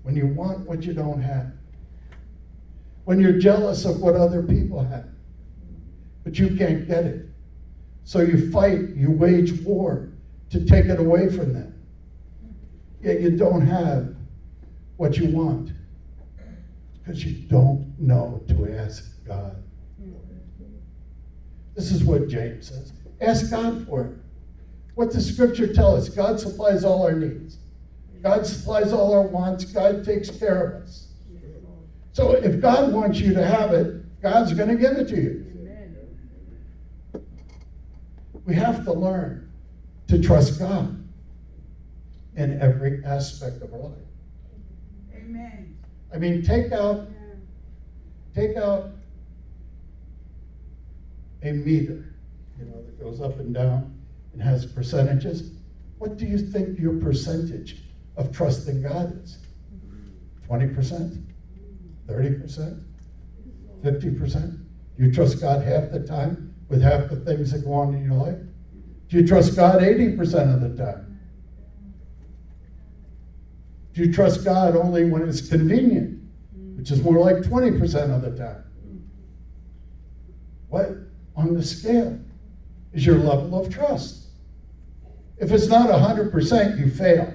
When 0.04 0.16
you 0.16 0.28
want 0.28 0.68
what 0.68 0.84
you 0.84 0.94
don't 0.94 1.22
have. 1.22 1.52
When 3.06 3.20
you're 3.20 3.40
jealous 3.40 3.86
of 3.86 4.00
what 4.00 4.16
other 4.16 4.44
people 4.44 4.84
have, 4.84 5.06
but 6.24 6.40
you 6.40 6.56
can't 6.56 6.88
get 6.88 7.06
it. 7.06 7.26
So 8.06 8.20
you 8.20 8.50
fight, 8.52 8.96
you 8.96 9.12
wage 9.12 9.62
war 9.62 10.10
to 10.50 10.66
take 10.66 10.86
it 10.86 11.00
away 11.00 11.30
from 11.30 11.54
them. 11.54 11.74
Yet 13.02 13.20
you 13.22 13.38
don't 13.38 13.66
have 13.66 14.13
what 14.98 15.18
you 15.18 15.36
want 15.36 15.72
because 17.00 17.26
you 17.26 17.48
don't 17.48 17.94
know 18.00 18.42
to 18.48 18.78
ask 18.78 19.26
God. 19.26 19.62
This 21.76 21.92
is 21.92 22.04
what 22.04 22.28
James 22.28 22.70
says. 22.70 22.94
Ask 23.20 23.50
God 23.50 23.86
for 23.88 24.06
it. 24.06 24.18
What 24.96 25.12
does 25.12 25.34
Scripture 25.34 25.74
tell 25.74 25.96
us? 25.96 26.08
God 26.08 26.40
supplies 26.40 26.84
all 26.84 27.04
our 27.04 27.14
needs. 27.14 27.58
God 28.22 28.46
supplies 28.46 28.94
all 28.94 29.12
our 29.12 29.24
wants. 29.24 29.66
God 29.66 30.06
takes 30.06 30.30
care 30.30 30.68
of 30.68 30.84
us. 30.84 31.08
So 32.14 32.32
if 32.32 32.62
God 32.62 32.94
wants 32.94 33.20
you 33.20 33.34
to 33.34 33.46
have 33.46 33.74
it, 33.74 34.22
God's 34.22 34.54
going 34.54 34.70
to 34.70 34.76
give 34.76 34.98
it 34.98 35.08
to 35.10 35.16
you. 35.16 35.40
We 38.46 38.54
have 38.56 38.86
to 38.86 38.94
learn 38.94 39.52
to 40.08 40.22
trust 40.22 40.60
God 40.60 41.04
in 42.36 42.62
every 42.62 43.04
aspect 43.04 43.62
of 43.62 43.74
our 43.74 43.80
life. 43.80 43.94
Amen. 45.24 45.78
I 46.14 46.18
mean, 46.18 46.44
take 46.44 46.72
out 46.72 47.08
take 48.36 48.58
out 48.58 48.90
a 51.44 51.52
meter, 51.52 52.06
you 52.58 52.66
know, 52.66 52.82
that 52.84 53.00
goes 53.00 53.22
up 53.22 53.40
and 53.40 53.54
down 53.54 54.02
and 54.34 54.42
has 54.42 54.66
percentages. 54.66 55.52
What 56.00 56.18
do 56.18 56.26
you 56.26 56.38
think 56.38 56.80
your 56.80 56.98
percentage 56.98 57.78
of 58.18 58.36
trusting 58.36 58.82
God 58.82 59.22
is? 59.24 59.38
20%? 60.50 61.24
30%? 62.08 62.84
50%? 63.82 64.58
Do 64.98 65.06
you 65.06 65.12
trust 65.12 65.42
God 65.42 65.64
half 65.64 65.92
the 65.92 66.06
time 66.06 66.54
with 66.70 66.82
half 66.82 67.10
the 67.10 67.18
things 67.18 67.52
that 67.52 67.66
go 67.66 67.74
on 67.74 67.94
in 67.94 68.04
your 68.06 68.16
life? 68.16 68.40
Do 69.10 69.18
you 69.20 69.28
trust 69.28 69.56
God 69.56 69.82
80% 69.82 70.54
of 70.54 70.62
the 70.62 70.84
time? 70.84 71.13
Do 73.94 74.04
you 74.04 74.12
trust 74.12 74.44
God 74.44 74.76
only 74.76 75.06
when 75.06 75.28
it's 75.28 75.48
convenient, 75.48 76.20
which 76.76 76.90
is 76.90 77.04
more 77.04 77.20
like 77.20 77.38
20% 77.38 78.16
of 78.16 78.22
the 78.24 78.36
time? 78.36 78.64
What 80.70 80.90
on 81.36 81.54
the 81.54 81.64
scale 81.64 82.18
is 82.92 83.06
your 83.06 83.18
level 83.18 83.60
of 83.60 83.72
trust? 83.72 84.26
If 85.38 85.52
it's 85.52 85.68
not 85.68 85.90
100%, 85.90 86.80
you 86.80 86.90
fail. 86.90 87.32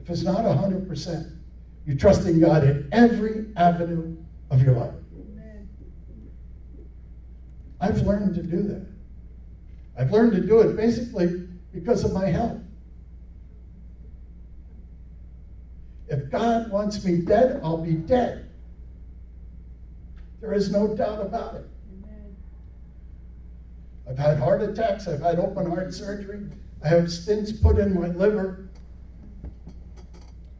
If 0.00 0.08
it's 0.08 0.22
not 0.22 0.44
100%, 0.44 1.36
you're 1.84 1.96
trusting 1.96 2.38
God 2.38 2.62
in 2.62 2.88
every 2.92 3.46
avenue 3.56 4.16
of 4.50 4.62
your 4.62 4.74
life. 4.74 4.94
I've 7.80 8.00
learned 8.02 8.34
to 8.36 8.42
do 8.42 8.62
that. 8.62 8.86
I've 9.96 10.12
learned 10.12 10.32
to 10.32 10.40
do 10.40 10.60
it 10.60 10.76
basically 10.76 11.48
because 11.72 12.04
of 12.04 12.12
my 12.12 12.26
health. 12.26 12.60
If 16.28 16.32
God 16.32 16.70
wants 16.70 17.02
me 17.06 17.22
dead, 17.22 17.58
I'll 17.64 17.82
be 17.82 17.94
dead. 17.94 18.50
There 20.42 20.52
is 20.52 20.70
no 20.70 20.94
doubt 20.94 21.22
about 21.22 21.54
it. 21.54 21.64
I've 24.06 24.18
had 24.18 24.38
heart 24.38 24.60
attacks, 24.60 25.08
I've 25.08 25.22
had 25.22 25.38
open 25.38 25.70
heart 25.70 25.94
surgery, 25.94 26.46
I 26.84 26.88
have 26.88 27.04
stents 27.04 27.62
put 27.62 27.78
in 27.78 27.98
my 27.98 28.08
liver. 28.08 28.68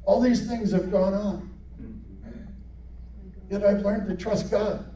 All 0.06 0.22
these 0.22 0.48
things 0.48 0.72
have 0.72 0.90
gone 0.90 1.12
on. 1.12 1.50
Mm-hmm. 1.78 3.52
Yet 3.52 3.62
I've 3.62 3.82
learned 3.82 4.08
to 4.08 4.16
trust 4.16 4.50
God. 4.50 4.90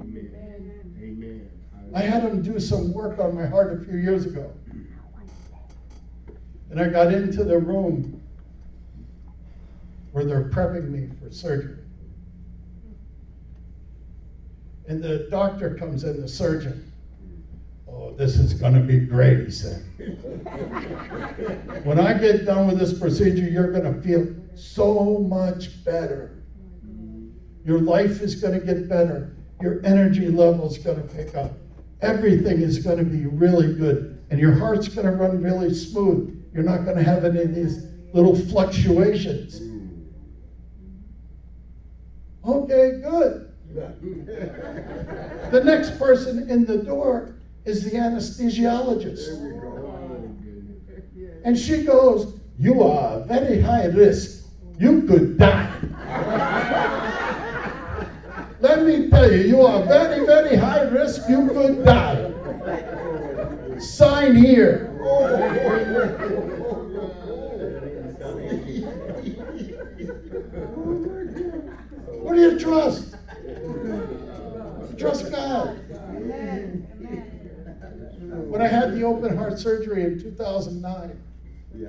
Amen. 0.00 0.96
Amen. 1.00 1.48
I 1.94 2.00
had 2.00 2.24
him 2.24 2.42
do 2.42 2.58
some 2.58 2.92
work 2.92 3.20
on 3.20 3.36
my 3.36 3.46
heart 3.46 3.80
a 3.80 3.84
few 3.84 3.98
years 3.98 4.26
ago. 4.26 4.52
Mm. 4.68 4.84
And 6.70 6.80
I 6.80 6.88
got 6.88 7.12
into 7.12 7.44
the 7.44 7.56
room 7.56 8.17
where 10.12 10.24
they're 10.24 10.48
prepping 10.48 10.90
me 10.90 11.08
for 11.20 11.30
surgery. 11.30 11.78
And 14.88 15.02
the 15.02 15.28
doctor 15.30 15.74
comes 15.74 16.04
in, 16.04 16.20
the 16.20 16.28
surgeon. 16.28 16.90
Oh, 17.86 18.12
this 18.12 18.36
is 18.36 18.54
going 18.54 18.74
to 18.74 18.80
be 18.80 19.00
great, 19.00 19.44
he 19.44 19.50
said. 19.50 19.82
when 21.84 21.98
I 22.00 22.14
get 22.14 22.46
done 22.46 22.66
with 22.66 22.78
this 22.78 22.98
procedure, 22.98 23.48
you're 23.48 23.70
going 23.70 23.92
to 23.92 24.00
feel 24.00 24.34
so 24.54 25.18
much 25.18 25.84
better. 25.84 26.42
Your 27.64 27.80
life 27.80 28.22
is 28.22 28.36
going 28.36 28.58
to 28.58 28.64
get 28.64 28.88
better. 28.88 29.36
Your 29.60 29.84
energy 29.84 30.28
level 30.28 30.66
is 30.66 30.78
going 30.78 30.96
to 30.96 31.14
pick 31.14 31.34
up. 31.34 31.52
Everything 32.00 32.62
is 32.62 32.78
going 32.78 32.98
to 32.98 33.04
be 33.04 33.26
really 33.26 33.74
good. 33.74 34.24
And 34.30 34.40
your 34.40 34.52
heart's 34.52 34.88
going 34.88 35.06
to 35.06 35.12
run 35.12 35.42
really 35.42 35.74
smooth. 35.74 36.50
You're 36.54 36.64
not 36.64 36.84
going 36.84 36.96
to 36.96 37.02
have 37.02 37.24
any 37.24 37.42
of 37.42 37.54
these 37.54 37.84
little 38.14 38.34
fluctuations. 38.34 39.60
Okay, 42.48 42.92
good. 43.02 43.44
The 45.50 45.60
next 45.62 45.98
person 45.98 46.48
in 46.50 46.64
the 46.64 46.78
door 46.78 47.34
is 47.64 47.84
the 47.84 47.98
anesthesiologist. 47.98 49.26
There 49.26 49.54
we 49.54 49.60
go. 49.60 50.34
And 51.44 51.56
she 51.58 51.84
goes, 51.84 52.32
You 52.58 52.82
are 52.82 53.20
very 53.20 53.60
high 53.60 53.84
risk. 53.86 54.44
You 54.78 55.02
could 55.02 55.38
die. 55.38 55.70
Let 58.60 58.84
me 58.84 59.08
tell 59.08 59.30
you, 59.30 59.38
you 59.38 59.62
are 59.62 59.80
very, 59.82 60.26
very 60.26 60.56
high 60.56 60.82
risk. 60.82 61.22
You 61.28 61.48
could 61.48 61.84
die. 61.84 62.32
Sign 63.78 64.36
here. 64.36 64.94
You 72.38 72.56
trust? 72.56 73.16
Trust 74.96 75.32
God. 75.32 75.76
When 78.46 78.62
I 78.62 78.68
had 78.68 78.94
the 78.94 79.02
open 79.02 79.36
heart 79.36 79.58
surgery 79.58 80.04
in 80.04 80.20
2009, 80.20 81.20
Yeah. 81.74 81.88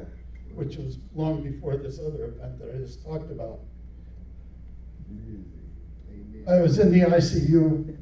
which 0.55 0.77
was 0.77 0.97
long 1.13 1.43
before 1.43 1.77
this 1.77 1.99
other 1.99 2.25
event 2.25 2.57
that 2.57 2.73
I 2.73 2.79
just 2.79 3.03
talked 3.03 3.31
about, 3.31 3.59
I 6.47 6.59
was 6.61 6.79
in 6.79 6.91
the 6.91 7.01
ICU 7.01 7.95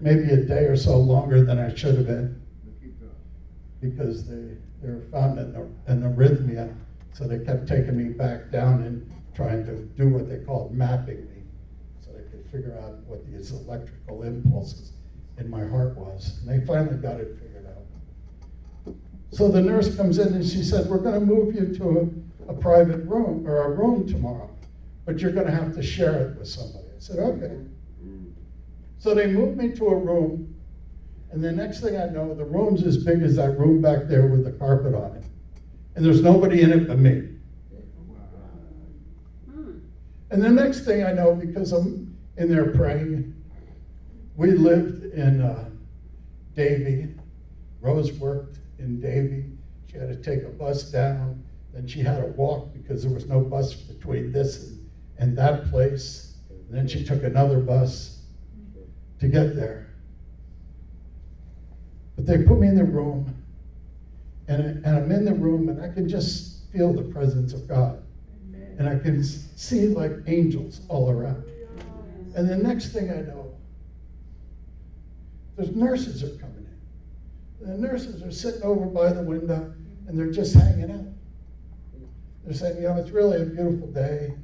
maybe 0.00 0.30
a 0.30 0.42
day 0.44 0.64
or 0.64 0.76
so 0.76 0.98
longer 0.98 1.44
than 1.44 1.60
I 1.60 1.72
should 1.72 1.94
have 1.94 2.06
been 2.08 2.42
because 3.80 4.26
they, 4.26 4.56
they 4.82 4.92
were 4.92 5.04
found 5.12 5.38
an, 5.38 5.54
an 5.86 6.02
arrhythmia. 6.02 6.74
So 7.12 7.28
they 7.28 7.38
kept 7.44 7.68
taking 7.68 7.96
me 7.96 8.12
back 8.12 8.50
down 8.50 8.82
and 8.82 9.08
trying 9.36 9.64
to 9.66 9.84
do 9.96 10.08
what 10.08 10.28
they 10.28 10.38
called 10.38 10.74
mapping 10.74 11.24
me 11.28 11.33
figure 12.54 12.78
out 12.84 12.94
what 13.06 13.26
these 13.26 13.50
electrical 13.50 14.22
impulses 14.22 14.92
in 15.38 15.50
my 15.50 15.66
heart 15.66 15.96
was. 15.96 16.38
And 16.40 16.48
they 16.48 16.64
finally 16.64 16.96
got 16.96 17.18
it 17.18 17.36
figured 17.40 17.66
out. 17.66 18.94
So 19.32 19.48
the 19.48 19.60
nurse 19.60 19.96
comes 19.96 20.18
in 20.18 20.32
and 20.34 20.46
she 20.46 20.62
said, 20.62 20.88
We're 20.88 20.98
going 20.98 21.18
to 21.18 21.26
move 21.26 21.54
you 21.54 21.74
to 21.74 22.12
a, 22.48 22.52
a 22.52 22.54
private 22.54 23.04
room 23.04 23.46
or 23.46 23.64
a 23.64 23.70
room 23.70 24.06
tomorrow, 24.06 24.48
but 25.04 25.18
you're 25.18 25.32
going 25.32 25.46
to 25.46 25.52
have 25.52 25.74
to 25.74 25.82
share 25.82 26.28
it 26.28 26.38
with 26.38 26.48
somebody. 26.48 26.86
I 26.96 27.00
said, 27.00 27.18
Okay. 27.18 27.56
So 28.98 29.14
they 29.14 29.26
moved 29.26 29.58
me 29.58 29.72
to 29.72 29.88
a 29.88 29.96
room, 29.96 30.54
and 31.30 31.44
the 31.44 31.52
next 31.52 31.80
thing 31.80 31.98
I 31.98 32.06
know, 32.06 32.32
the 32.32 32.44
room's 32.44 32.84
as 32.84 33.04
big 33.04 33.22
as 33.22 33.36
that 33.36 33.58
room 33.58 33.82
back 33.82 34.06
there 34.06 34.28
with 34.28 34.44
the 34.44 34.52
carpet 34.52 34.94
on 34.94 35.16
it. 35.16 35.24
And 35.94 36.02
there's 36.02 36.22
nobody 36.22 36.62
in 36.62 36.72
it 36.72 36.88
but 36.88 36.98
me. 36.98 37.28
Oh, 37.74 39.52
hmm. 39.52 39.78
And 40.30 40.42
the 40.42 40.48
next 40.48 40.86
thing 40.86 41.04
I 41.04 41.12
know, 41.12 41.34
because 41.34 41.72
I'm 41.72 42.13
in 42.36 42.50
there 42.50 42.70
praying, 42.72 43.34
we 44.36 44.52
lived 44.52 45.04
in 45.14 45.40
uh, 45.40 45.70
Davie. 46.54 47.14
Rose 47.80 48.12
worked 48.14 48.58
in 48.78 49.00
Davie. 49.00 49.44
She 49.90 49.98
had 49.98 50.08
to 50.08 50.16
take 50.16 50.44
a 50.44 50.50
bus 50.50 50.90
down. 50.90 51.44
Then 51.72 51.86
she 51.86 52.00
had 52.00 52.18
to 52.18 52.26
walk 52.26 52.72
because 52.72 53.02
there 53.02 53.12
was 53.12 53.26
no 53.26 53.40
bus 53.40 53.74
between 53.74 54.32
this 54.32 54.68
and, 54.68 54.90
and 55.18 55.36
that 55.38 55.70
place. 55.70 56.36
And 56.50 56.76
then 56.76 56.88
she 56.88 57.04
took 57.04 57.22
another 57.22 57.60
bus 57.60 58.22
to 59.20 59.28
get 59.28 59.54
there. 59.54 59.86
But 62.16 62.26
they 62.26 62.38
put 62.38 62.60
me 62.60 62.68
in 62.68 62.76
the 62.76 62.84
room, 62.84 63.42
and, 64.48 64.62
I, 64.62 64.66
and 64.66 64.86
I'm 64.86 65.10
in 65.10 65.24
the 65.24 65.34
room, 65.34 65.68
and 65.68 65.80
I 65.80 65.88
can 65.88 66.08
just 66.08 66.70
feel 66.72 66.92
the 66.92 67.02
presence 67.02 67.52
of 67.52 67.68
God. 67.68 68.02
And 68.78 68.88
I 68.88 68.98
can 68.98 69.22
see 69.22 69.88
like 69.88 70.12
angels 70.26 70.80
all 70.88 71.10
around. 71.10 71.44
And 72.34 72.48
the 72.48 72.56
next 72.56 72.92
thing 72.92 73.10
I 73.10 73.20
know, 73.20 73.54
the 75.56 75.66
nurses 75.72 76.22
are 76.24 76.36
coming 76.36 76.66
in. 77.60 77.70
The 77.70 77.78
nurses 77.78 78.22
are 78.22 78.32
sitting 78.32 78.62
over 78.62 78.86
by 78.86 79.12
the 79.12 79.22
window, 79.22 79.72
and 80.06 80.18
they're 80.18 80.32
just 80.32 80.54
hanging 80.54 80.90
out. 80.90 81.06
They're 82.44 82.54
saying, 82.54 82.76
you 82.76 82.88
know, 82.88 82.96
it's 82.96 83.10
really 83.10 83.40
a 83.40 83.44
beautiful 83.44 83.86
day. 83.88 84.34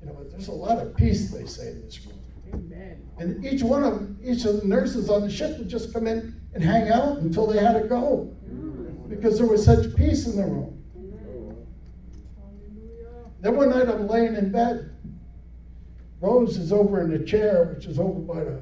You 0.00 0.06
know, 0.06 0.24
there's 0.30 0.48
a 0.48 0.52
lot 0.52 0.78
of 0.78 0.94
peace, 0.94 1.30
they 1.30 1.46
say, 1.46 1.70
in 1.70 1.82
this 1.82 2.04
room. 2.06 2.18
Amen. 2.52 3.02
And 3.18 3.44
each 3.44 3.62
one 3.62 3.82
of 3.82 3.94
them, 3.94 4.18
each 4.22 4.44
of 4.44 4.60
the 4.60 4.68
nurses 4.68 5.08
on 5.10 5.22
the 5.22 5.30
ship 5.30 5.58
would 5.58 5.68
just 5.68 5.92
come 5.92 6.06
in 6.06 6.38
and 6.54 6.62
hang 6.62 6.90
out 6.90 7.18
until 7.18 7.46
they 7.46 7.58
had 7.58 7.82
to 7.82 7.88
go. 7.88 8.32
Because 9.08 9.38
there 9.38 9.46
was 9.46 9.64
such 9.64 9.96
peace 9.96 10.26
in 10.26 10.36
the 10.36 10.44
room. 10.44 10.84
Then 13.40 13.56
one 13.56 13.70
night 13.70 13.88
I'm 13.88 14.06
laying 14.06 14.36
in 14.36 14.52
bed. 14.52 14.95
Rose 16.20 16.56
is 16.56 16.72
over 16.72 17.00
in 17.00 17.10
the 17.10 17.24
chair, 17.24 17.72
which 17.74 17.86
is 17.86 17.98
over 17.98 18.20
by 18.20 18.44
the 18.44 18.60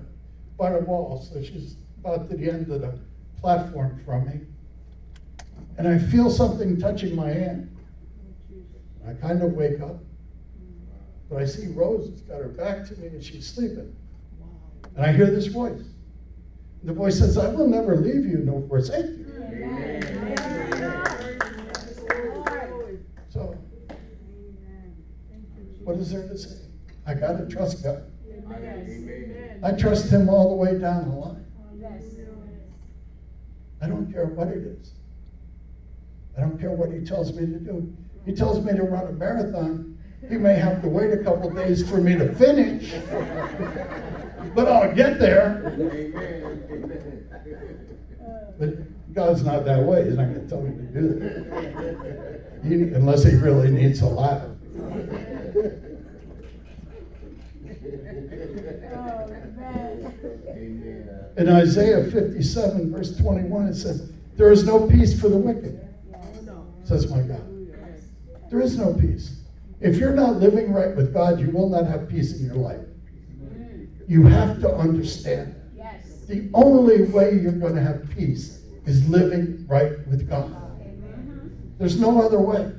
by 0.57 0.71
the 0.71 0.81
wall, 0.81 1.21
so 1.21 1.43
she's 1.43 1.77
about 1.99 2.31
to 2.31 2.37
the 2.37 2.51
end 2.51 2.71
of 2.71 2.81
the 2.81 2.99
platform 3.41 4.01
from 4.05 4.27
me. 4.27 4.41
And 5.79 5.89
I 5.89 5.99
feel 5.99 6.31
something 6.31 6.79
touching 6.79 7.15
my 7.15 7.29
hand. 7.29 7.77
I 9.07 9.15
kind 9.15 9.43
of 9.43 9.53
wake 9.53 9.81
up, 9.81 9.97
but 11.29 11.43
I 11.43 11.45
see 11.45 11.67
Rose 11.69 12.09
has 12.09 12.21
got 12.23 12.41
her 12.41 12.49
back 12.49 12.87
to 12.87 12.97
me 12.99 13.09
and 13.09 13.23
she's 13.23 13.47
sleeping. 13.47 13.95
And 14.97 15.05
I 15.05 15.13
hear 15.13 15.27
this 15.27 15.47
voice. 15.47 15.83
The 16.85 16.93
voice 16.93 17.19
says, 17.19 17.37
I 17.37 17.49
will 17.49 17.69
never 17.69 17.97
leave 17.97 18.25
you 18.25 18.39
nor 18.39 18.63
forsake 18.69 19.07
you. 19.07 19.25
So, 23.31 23.57
what 25.83 25.97
is 25.97 26.13
there 26.13 26.29
to 26.29 26.39
say? 26.39 26.64
I 27.07 27.15
got 27.15 27.39
to 27.39 27.47
trust 27.47 27.83
God. 27.83 28.05
Amen. 28.29 29.61
I 29.63 29.73
trust 29.73 30.11
Him 30.11 30.29
all 30.29 30.51
the 30.51 30.57
way 30.57 30.79
down 30.79 31.09
the 31.09 31.17
line. 31.17 31.45
I 33.81 33.87
don't 33.87 34.11
care 34.11 34.27
what 34.27 34.49
it 34.49 34.65
is. 34.65 34.93
I 36.37 36.41
don't 36.41 36.59
care 36.59 36.71
what 36.71 36.91
He 36.91 37.05
tells 37.05 37.33
me 37.33 37.47
to 37.47 37.59
do. 37.59 37.93
He 38.25 38.33
tells 38.33 38.65
me 38.65 38.73
to 38.73 38.83
run 38.83 39.07
a 39.07 39.13
marathon. 39.13 39.99
He 40.29 40.39
may 40.39 40.55
have 40.55 40.81
to 40.81 40.89
wait 40.89 41.13
a 41.13 41.19
couple 41.19 41.51
days 41.51 41.89
for 41.89 41.99
me 41.99 42.17
to 42.17 42.35
finish, 42.35 42.95
but 44.55 44.67
I'll 44.67 44.95
get 44.95 45.19
there. 45.19 45.77
But 48.59 49.15
God's 49.15 49.45
not 49.45 49.67
that 49.67 49.83
way. 49.83 50.05
He's 50.07 50.17
not 50.17 50.29
going 50.29 50.41
to 50.41 50.49
tell 50.49 50.63
me 50.63 50.77
to 50.77 50.83
do 50.83 51.09
that. 51.21 52.63
He, 52.65 52.75
unless 52.95 53.25
He 53.25 53.35
really 53.35 53.71
needs 53.71 54.01
a 54.01 54.07
laugh. 54.07 54.49
Oh, 58.93 59.27
Amen. 60.49 61.25
In 61.37 61.49
Isaiah 61.49 62.05
57, 62.11 62.93
verse 62.93 63.17
21, 63.17 63.69
it 63.69 63.75
says, 63.75 64.13
There 64.37 64.53
is 64.53 64.65
no 64.65 64.87
peace 64.89 65.19
for 65.21 65.29
the 65.29 65.37
wicked, 65.37 65.81
says 66.85 67.11
my 67.11 67.21
God. 67.23 67.43
There 68.51 68.61
is 68.61 68.79
no 68.79 68.95
peace. 68.95 69.41
If 69.81 69.97
you're 69.97 70.15
not 70.15 70.37
living 70.37 70.73
right 70.73 70.95
with 70.95 71.13
God, 71.13 71.41
you 71.41 71.51
will 71.51 71.69
not 71.69 71.87
have 71.87 72.09
peace 72.09 72.39
in 72.39 72.47
your 72.47 72.57
life. 72.57 72.81
You 74.07 74.25
have 74.27 74.61
to 74.61 74.75
understand. 74.75 75.55
The 76.29 76.49
only 76.55 77.05
way 77.05 77.35
you're 77.35 77.53
going 77.53 77.75
to 77.75 77.83
have 77.83 78.09
peace 78.17 78.63
is 78.87 79.07
living 79.09 79.67
right 79.69 80.07
with 80.09 80.29
God. 80.29 80.55
There's 81.79 81.99
no 81.99 82.23
other 82.23 82.41
way. 82.41 82.73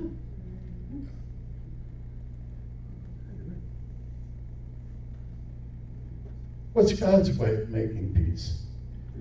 What's 6.75 6.91
God's 6.91 7.31
way 7.37 7.55
of 7.55 7.69
making 7.69 8.13
peace? 8.13 8.61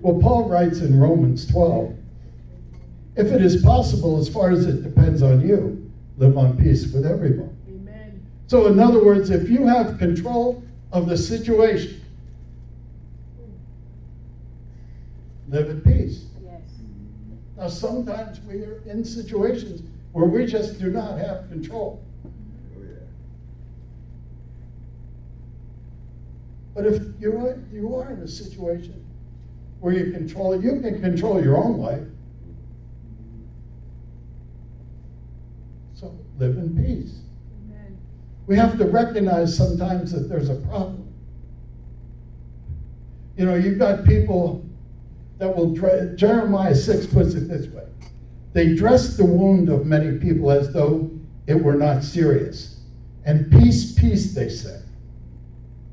Well, 0.01 0.19
Paul 0.19 0.49
writes 0.49 0.81
in 0.81 0.99
Romans 0.99 1.45
12 1.47 1.95
if 3.15 3.31
it 3.31 3.41
is 3.41 3.61
possible, 3.63 4.17
as 4.17 4.27
far 4.27 4.51
as 4.51 4.65
it 4.65 4.83
depends 4.83 5.21
on 5.21 5.39
you, 5.39 5.89
live 6.17 6.37
on 6.37 6.57
peace 6.57 6.85
with 6.87 7.05
everyone. 7.05 7.55
Amen. 7.69 8.25
So, 8.47 8.67
in 8.67 8.77
other 8.77 9.01
words, 9.01 9.29
if 9.29 9.47
you 9.47 9.65
have 9.65 9.97
control 9.97 10.61
of 10.91 11.07
the 11.07 11.15
situation, 11.15 12.01
live 15.47 15.69
at 15.69 15.83
peace. 15.85 16.25
Yes. 16.43 16.59
Now, 17.55 17.69
sometimes 17.69 18.41
we 18.41 18.63
are 18.63 18.81
in 18.85 19.05
situations 19.05 19.81
where 20.11 20.25
we 20.25 20.45
just 20.45 20.77
do 20.77 20.91
not 20.91 21.17
have 21.19 21.47
control. 21.47 22.03
Oh, 22.25 22.81
yeah. 22.81 22.95
But 26.75 26.85
if 26.85 27.01
you 27.19 27.37
are, 27.37 27.57
you 27.71 27.95
are 27.95 28.11
in 28.11 28.19
a 28.19 28.27
situation 28.27 29.03
where 29.79 29.93
you 29.93 30.11
control, 30.11 30.61
you 30.61 30.81
can 30.81 31.01
control 31.01 31.41
your 31.41 31.57
own 31.57 31.77
life. 31.77 32.03
So 35.93 36.13
live 36.37 36.57
in 36.57 36.75
peace. 36.75 37.21
Amen. 37.65 37.97
We 38.45 38.57
have 38.57 38.77
to 38.77 38.85
recognize 38.85 39.55
sometimes 39.55 40.11
that 40.11 40.27
there's 40.27 40.49
a 40.49 40.55
problem. 40.55 41.13
You 43.37 43.45
know, 43.45 43.55
you've 43.55 43.79
got 43.79 44.05
people 44.05 44.65
that 45.37 45.55
will, 45.55 45.73
dre- 45.73 46.15
Jeremiah 46.15 46.75
6 46.75 47.07
puts 47.07 47.33
it 47.33 47.47
this 47.47 47.67
way 47.67 47.85
they 48.55 48.73
dress 48.73 49.17
the 49.17 49.25
wound 49.25 49.67
of 49.67 49.85
many 49.85 50.17
people 50.17 50.49
as 50.49 50.71
though 50.71 51.11
it 51.45 51.61
were 51.61 51.75
not 51.75 52.01
serious. 52.01 52.79
And 53.25 53.51
peace, 53.51 53.91
peace, 53.91 54.33
they 54.33 54.47
say, 54.47 54.79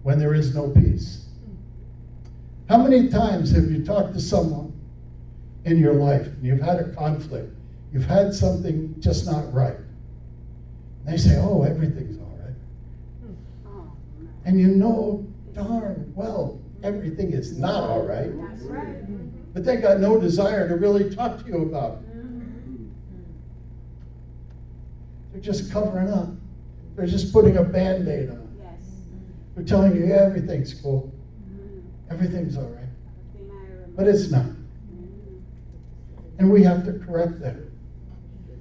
when 0.02 0.18
there 0.18 0.34
is 0.34 0.54
no 0.54 0.68
peace. 0.70 1.26
How 2.68 2.78
many 2.78 3.08
times 3.08 3.50
have 3.52 3.70
you 3.70 3.84
talked 3.84 4.14
to 4.14 4.20
someone 4.20 4.72
in 5.64 5.78
your 5.78 5.94
life 5.94 6.26
and 6.26 6.44
you've 6.44 6.60
had 6.60 6.78
a 6.78 6.92
conflict? 6.94 7.54
You've 7.92 8.06
had 8.06 8.34
something 8.34 8.94
just 9.00 9.26
not 9.26 9.52
right. 9.52 9.76
And 9.76 11.06
they 11.06 11.16
say, 11.18 11.36
oh, 11.36 11.62
everything's 11.62 12.18
all 12.18 12.38
right. 12.42 12.54
Oh, 13.66 13.92
And 14.44 14.58
you 14.58 14.68
know 14.68 15.26
darn 15.54 16.10
well 16.16 16.58
everything 16.82 17.32
is 17.32 17.58
not 17.58 17.84
all 17.84 18.02
right, 18.02 18.30
That's 18.48 18.62
right. 18.64 19.54
but 19.54 19.64
they 19.64 19.76
got 19.76 20.00
no 20.00 20.18
desire 20.18 20.68
to 20.68 20.76
really 20.76 21.14
talk 21.14 21.40
to 21.40 21.46
you 21.46 21.62
about 21.62 21.98
it. 21.98 22.16
Mm-hmm. 22.16 22.86
They're 25.32 25.40
just 25.40 25.70
covering 25.70 26.10
up. 26.10 26.28
They're 26.96 27.06
just 27.06 27.32
putting 27.32 27.56
a 27.56 27.62
band 27.62 28.08
aid 28.08 28.30
on. 28.30 28.41
They're 29.54 29.64
telling 29.64 29.94
you, 29.96 30.12
everything's 30.12 30.74
cool, 30.74 31.12
everything's 32.10 32.56
all 32.56 32.64
right. 32.64 32.88
But 33.96 34.08
it's 34.08 34.30
not. 34.30 34.46
And 36.38 36.50
we 36.50 36.62
have 36.64 36.84
to 36.84 36.92
correct 37.04 37.40
that. 37.42 37.56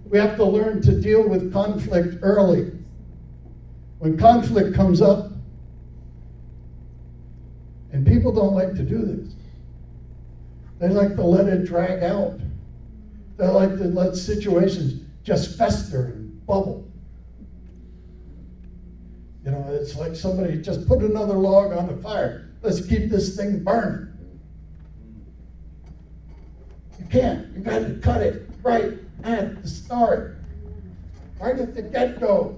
We 0.09 0.17
have 0.17 0.35
to 0.35 0.45
learn 0.45 0.81
to 0.81 0.93
deal 0.93 1.23
with 1.23 1.53
conflict 1.53 2.17
early. 2.21 2.69
When 3.99 4.17
conflict 4.17 4.75
comes 4.75 5.01
up, 5.01 5.27
and 7.93 8.05
people 8.05 8.33
don't 8.33 8.53
like 8.53 8.75
to 8.75 8.83
do 8.83 9.05
this, 9.05 9.35
they 10.79 10.89
like 10.89 11.15
to 11.15 11.23
let 11.23 11.47
it 11.47 11.63
drag 11.63 12.03
out. 12.03 12.33
They 13.37 13.47
like 13.47 13.77
to 13.77 13.85
let 13.85 14.15
situations 14.15 14.95
just 15.23 15.57
fester 15.57 16.07
and 16.07 16.45
bubble. 16.45 16.90
You 19.43 19.51
know, 19.51 19.65
it's 19.69 19.95
like 19.95 20.15
somebody 20.15 20.57
just 20.57 20.85
put 20.85 21.01
another 21.01 21.35
log 21.35 21.73
on 21.73 21.87
the 21.87 21.95
fire. 21.95 22.33
Let's 22.61 22.79
keep 22.79 23.09
this 23.09 23.35
thing 23.35 23.63
burning. 23.63 23.99
You 26.99 27.05
can't. 27.05 27.55
You 27.55 27.61
got 27.61 27.79
to 27.79 27.91
cut 28.01 28.21
it 28.21 28.35
right 28.63 28.91
at 29.23 29.61
the 29.61 29.67
start, 29.67 30.23
right 31.39 31.57
at 31.57 31.73
the 31.73 31.81
get 31.81 32.19
go. 32.19 32.51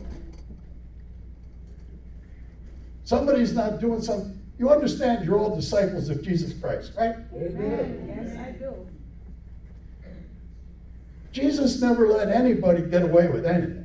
Somebody's 3.05 3.53
not 3.53 3.79
doing 3.79 4.01
something. 4.01 4.33
You 4.59 4.69
understand 4.71 5.23
you're 5.23 5.37
all 5.37 5.49
disciples 5.49 6.09
of 6.09 6.21
Jesus 6.21 6.53
Christ, 6.53 6.93
right? 6.97 7.15
Amen. 7.35 8.05
Yes, 8.07 8.37
I 8.37 8.51
do. 8.51 8.75
Jesus 11.31 11.81
never 11.81 12.07
let 12.07 12.29
anybody 12.29 12.81
get 12.81 13.03
away 13.03 13.27
with 13.27 13.45
anything. 13.45 13.82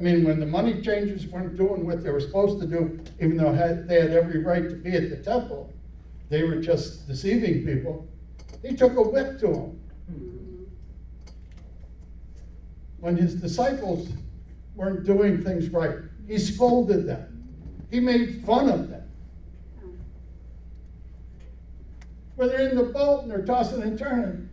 I 0.00 0.02
mean, 0.02 0.24
when 0.24 0.40
the 0.40 0.46
money 0.46 0.80
changers 0.80 1.26
weren't 1.26 1.58
doing 1.58 1.86
what 1.86 2.02
they 2.02 2.08
were 2.08 2.20
supposed 2.20 2.58
to 2.60 2.66
do, 2.66 2.98
even 3.20 3.36
though 3.36 3.52
had, 3.52 3.86
they 3.86 4.00
had 4.00 4.12
every 4.12 4.42
right 4.42 4.66
to 4.66 4.74
be 4.74 4.96
at 4.96 5.10
the 5.10 5.16
temple, 5.18 5.70
they 6.30 6.42
were 6.42 6.56
just 6.56 7.06
deceiving 7.06 7.66
people. 7.66 8.08
He 8.64 8.74
took 8.74 8.96
a 8.96 9.02
whip 9.02 9.38
to 9.40 9.46
them. 9.46 10.70
When 13.00 13.14
his 13.14 13.34
disciples 13.34 14.08
weren't 14.74 15.04
doing 15.04 15.44
things 15.44 15.68
right, 15.68 15.96
he 16.26 16.38
scolded 16.38 17.06
them. 17.06 17.46
He 17.90 18.00
made 18.00 18.42
fun 18.46 18.70
of 18.70 18.88
them. 18.88 19.10
When 22.36 22.48
they're 22.48 22.70
in 22.70 22.76
the 22.76 22.84
boat 22.84 23.24
and 23.24 23.30
they're 23.30 23.44
tossing 23.44 23.82
and 23.82 23.98
turning, 23.98 24.48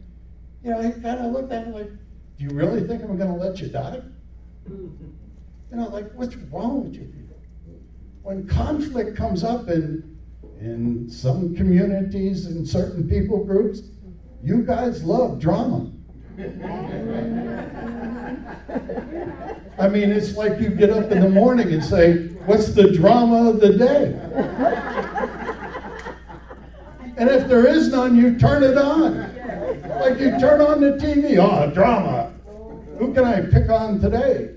you 0.62 0.72
know, 0.72 0.82
he 0.82 0.92
kind 0.92 1.26
of 1.26 1.32
looked 1.32 1.54
at 1.54 1.68
him 1.68 1.74
like, 1.74 1.90
Do 1.90 2.44
you 2.44 2.50
really 2.50 2.86
think 2.86 3.02
I'm 3.02 3.18
going 3.18 3.30
to 3.30 3.38
let 3.38 3.62
you 3.62 3.70
die? 3.70 4.02
You 5.72 5.78
know, 5.78 5.90
like, 5.90 6.12
what's 6.14 6.36
wrong 6.36 6.86
with 6.86 6.96
you 6.96 7.06
people? 7.06 7.38
When 8.24 8.48
conflict 8.48 9.18
comes 9.18 9.44
up 9.44 9.68
in, 9.68 10.18
in 10.60 11.10
some 11.10 11.56
communities 11.56 12.46
and 12.46 12.68
certain 12.68 13.08
people 13.08 13.44
groups, 13.44 13.82
you 14.44 14.64
guys 14.64 15.04
love 15.04 15.40
drama. 15.40 15.92
I 19.80 19.88
mean, 19.90 20.12
it's 20.12 20.36
like 20.36 20.60
you 20.60 20.70
get 20.70 20.90
up 20.90 21.12
in 21.12 21.20
the 21.20 21.30
morning 21.30 21.74
and 21.74 21.84
say, 21.84 22.28
What's 22.48 22.70
the 22.70 22.92
drama 22.92 23.50
of 23.50 23.60
the 23.60 23.74
day? 23.74 24.14
And 27.18 27.30
if 27.30 27.48
there 27.48 27.66
is 27.68 27.90
none, 27.90 28.16
you 28.16 28.38
turn 28.38 28.64
it 28.64 28.78
on. 28.78 29.18
Like 30.00 30.20
you 30.20 30.40
turn 30.40 30.62
on 30.62 30.80
the 30.80 30.92
TV, 30.92 31.38
oh, 31.40 31.70
drama. 31.72 32.32
Who 33.00 33.14
can 33.14 33.26
I 33.26 33.42
pick 33.42 33.70
on 33.70 34.00
today? 34.00 34.52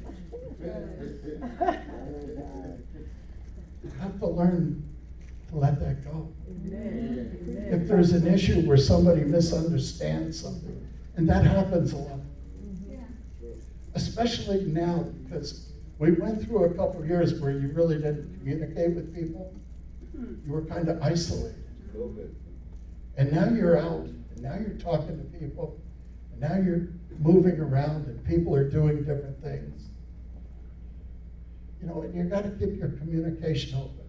You 3.82 3.90
have 3.98 4.09
to 4.20 4.26
learn 4.26 4.82
to 5.48 5.56
let 5.56 5.80
that 5.80 6.04
go. 6.04 6.28
If 6.64 7.88
there's 7.88 8.12
an 8.12 8.26
issue 8.26 8.60
where 8.62 8.76
somebody 8.76 9.22
misunderstands 9.22 10.40
something, 10.40 10.88
and 11.16 11.28
that 11.28 11.44
happens 11.44 11.92
a 11.92 11.96
lot, 11.96 12.20
especially 13.94 14.64
now 14.64 15.04
because 15.24 15.72
we 15.98 16.12
went 16.12 16.42
through 16.42 16.64
a 16.64 16.74
couple 16.74 17.02
of 17.02 17.08
years 17.08 17.40
where 17.40 17.50
you 17.50 17.72
really 17.72 17.96
didn't 17.96 18.38
communicate 18.38 18.94
with 18.94 19.14
people. 19.14 19.52
Hmm. 20.16 20.34
You 20.46 20.52
were 20.52 20.64
kind 20.64 20.88
of 20.88 21.02
isolated. 21.02 21.56
And 23.16 23.32
now 23.32 23.50
you're 23.50 23.78
out, 23.78 24.06
and 24.06 24.42
now 24.42 24.56
you're 24.58 24.78
talking 24.78 25.18
to 25.18 25.38
people, 25.38 25.78
and 26.32 26.40
now 26.40 26.56
you're 26.56 26.88
moving 27.18 27.60
around, 27.60 28.06
and 28.06 28.24
people 28.24 28.54
are 28.54 28.68
doing 28.68 29.00
different 29.00 29.42
things. 29.42 29.88
You 31.82 31.88
know, 31.88 32.02
and 32.02 32.14
you 32.14 32.24
got 32.24 32.44
to 32.44 32.50
keep 32.50 32.78
your 32.78 32.90
communication 32.90 33.78
open. 33.78 33.99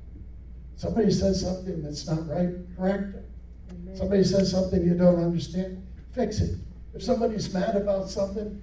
Somebody 0.81 1.11
says 1.11 1.39
something 1.39 1.83
that's 1.83 2.07
not 2.07 2.27
right, 2.27 2.49
correct 2.75 3.13
them. 3.13 3.95
Somebody 3.95 4.23
says 4.23 4.49
something 4.49 4.83
you 4.83 4.95
don't 4.95 5.23
understand, 5.23 5.85
fix 6.11 6.41
it. 6.41 6.57
If 6.95 7.03
somebody's 7.03 7.53
mad 7.53 7.75
about 7.75 8.09
something 8.09 8.59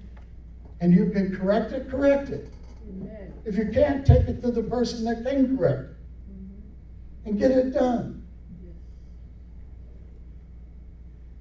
and 0.80 0.92
you 0.92 1.10
can 1.10 1.32
correct 1.36 1.70
it, 1.70 1.88
correct 1.88 2.30
it. 2.30 2.52
Amen. 2.88 3.32
If 3.44 3.56
you 3.56 3.70
can't, 3.72 4.04
take 4.04 4.26
it 4.26 4.42
to 4.42 4.50
the 4.50 4.64
person 4.64 5.04
that 5.04 5.24
can 5.24 5.56
correct 5.56 5.90
it 5.90 5.96
mm-hmm. 6.28 7.28
and 7.28 7.38
get 7.38 7.52
it 7.52 7.70
done. 7.72 8.26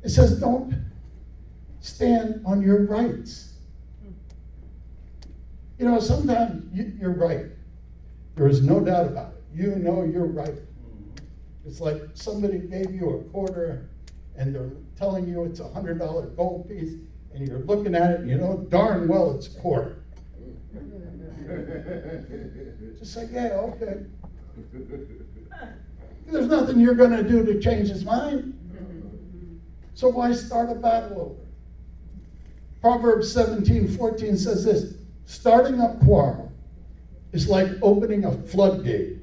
It 0.03 0.09
says, 0.09 0.39
don't 0.39 0.75
stand 1.79 2.43
on 2.45 2.61
your 2.61 2.85
rights. 2.85 3.53
Hmm. 4.03 4.11
You 5.79 5.85
know, 5.89 5.99
sometimes 5.99 6.71
you, 6.71 6.93
you're 6.99 7.15
right. 7.15 7.47
There 8.35 8.47
is 8.47 8.61
no 8.61 8.79
doubt 8.79 9.07
about 9.07 9.33
it. 9.33 9.43
You 9.55 9.73
know 9.77 10.03
you're 10.03 10.27
right. 10.27 10.53
It's 11.67 11.82
like 11.82 12.01
somebody 12.13 12.60
gave 12.60 12.95
you 12.95 13.19
a 13.19 13.23
quarter 13.25 13.89
and 14.38 14.56
they're 14.56 14.71
telling 14.95 15.27
you 15.27 15.43
it's 15.43 15.60
a 15.60 15.67
hundred 15.67 15.99
dollar 15.99 16.27
gold 16.27 16.69
piece, 16.69 16.93
and 17.34 17.45
you're 17.45 17.60
looking 17.60 17.93
at 17.93 18.12
it 18.12 18.21
and 18.21 18.30
you 18.30 18.38
know 18.38 18.65
darn 18.69 19.06
well 19.08 19.36
it's 19.36 19.53
a 19.53 19.60
quarter. 19.60 19.97
Just 22.99 23.13
say, 23.13 23.27
yeah, 23.32 23.49
okay. 23.56 24.06
There's 26.25 26.47
nothing 26.47 26.80
you're 26.80 26.95
going 26.95 27.12
to 27.12 27.23
do 27.23 27.43
to 27.43 27.60
change 27.60 27.89
his 27.89 28.06
mind. 28.06 28.53
So 29.93 30.08
why 30.10 30.32
start 30.34 30.69
a 30.69 30.75
battle 30.75 31.19
over? 31.19 31.34
it? 31.34 31.47
Proverbs 32.82 33.30
17 33.32 33.88
14 33.89 34.38
says 34.38 34.63
this 34.63 34.93
starting 35.25 35.82
a 35.82 35.97
quarrel 36.06 36.49
is 37.34 37.49
like 37.49 37.67
opening 37.82 38.23
a 38.25 38.32
floodgate. 38.32 39.17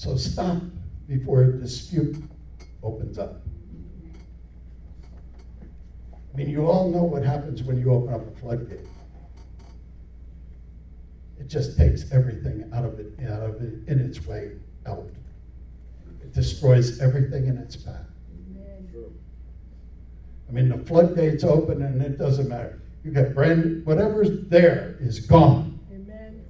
So 0.00 0.16
stop 0.16 0.56
before 1.08 1.42
a 1.42 1.52
dispute 1.60 2.16
opens 2.82 3.18
up. 3.18 3.34
I 6.32 6.36
mean, 6.38 6.48
you 6.48 6.66
all 6.66 6.88
know 6.88 7.02
what 7.02 7.22
happens 7.22 7.62
when 7.64 7.78
you 7.78 7.92
open 7.92 8.14
up 8.14 8.26
a 8.26 8.40
floodgate. 8.40 8.86
It 11.38 11.48
just 11.48 11.76
takes 11.76 12.10
everything 12.12 12.64
out 12.72 12.86
of 12.86 12.98
it, 12.98 13.08
out 13.28 13.42
of 13.42 13.60
it 13.60 13.74
in 13.88 14.00
its 14.00 14.26
way 14.26 14.52
out. 14.86 15.04
It 16.22 16.32
destroys 16.32 16.98
everything 16.98 17.48
in 17.48 17.58
its 17.58 17.76
path. 17.76 18.06
I 20.48 20.52
mean, 20.52 20.70
the 20.70 20.78
floodgates 20.78 21.44
open 21.44 21.82
and 21.82 22.00
it 22.00 22.16
doesn't 22.16 22.48
matter. 22.48 22.80
You 23.04 23.10
got 23.10 23.34
brand, 23.34 23.84
whatever's 23.84 24.30
there 24.48 24.96
is 24.98 25.20
gone. 25.20 25.78
Amen. 25.92 26.40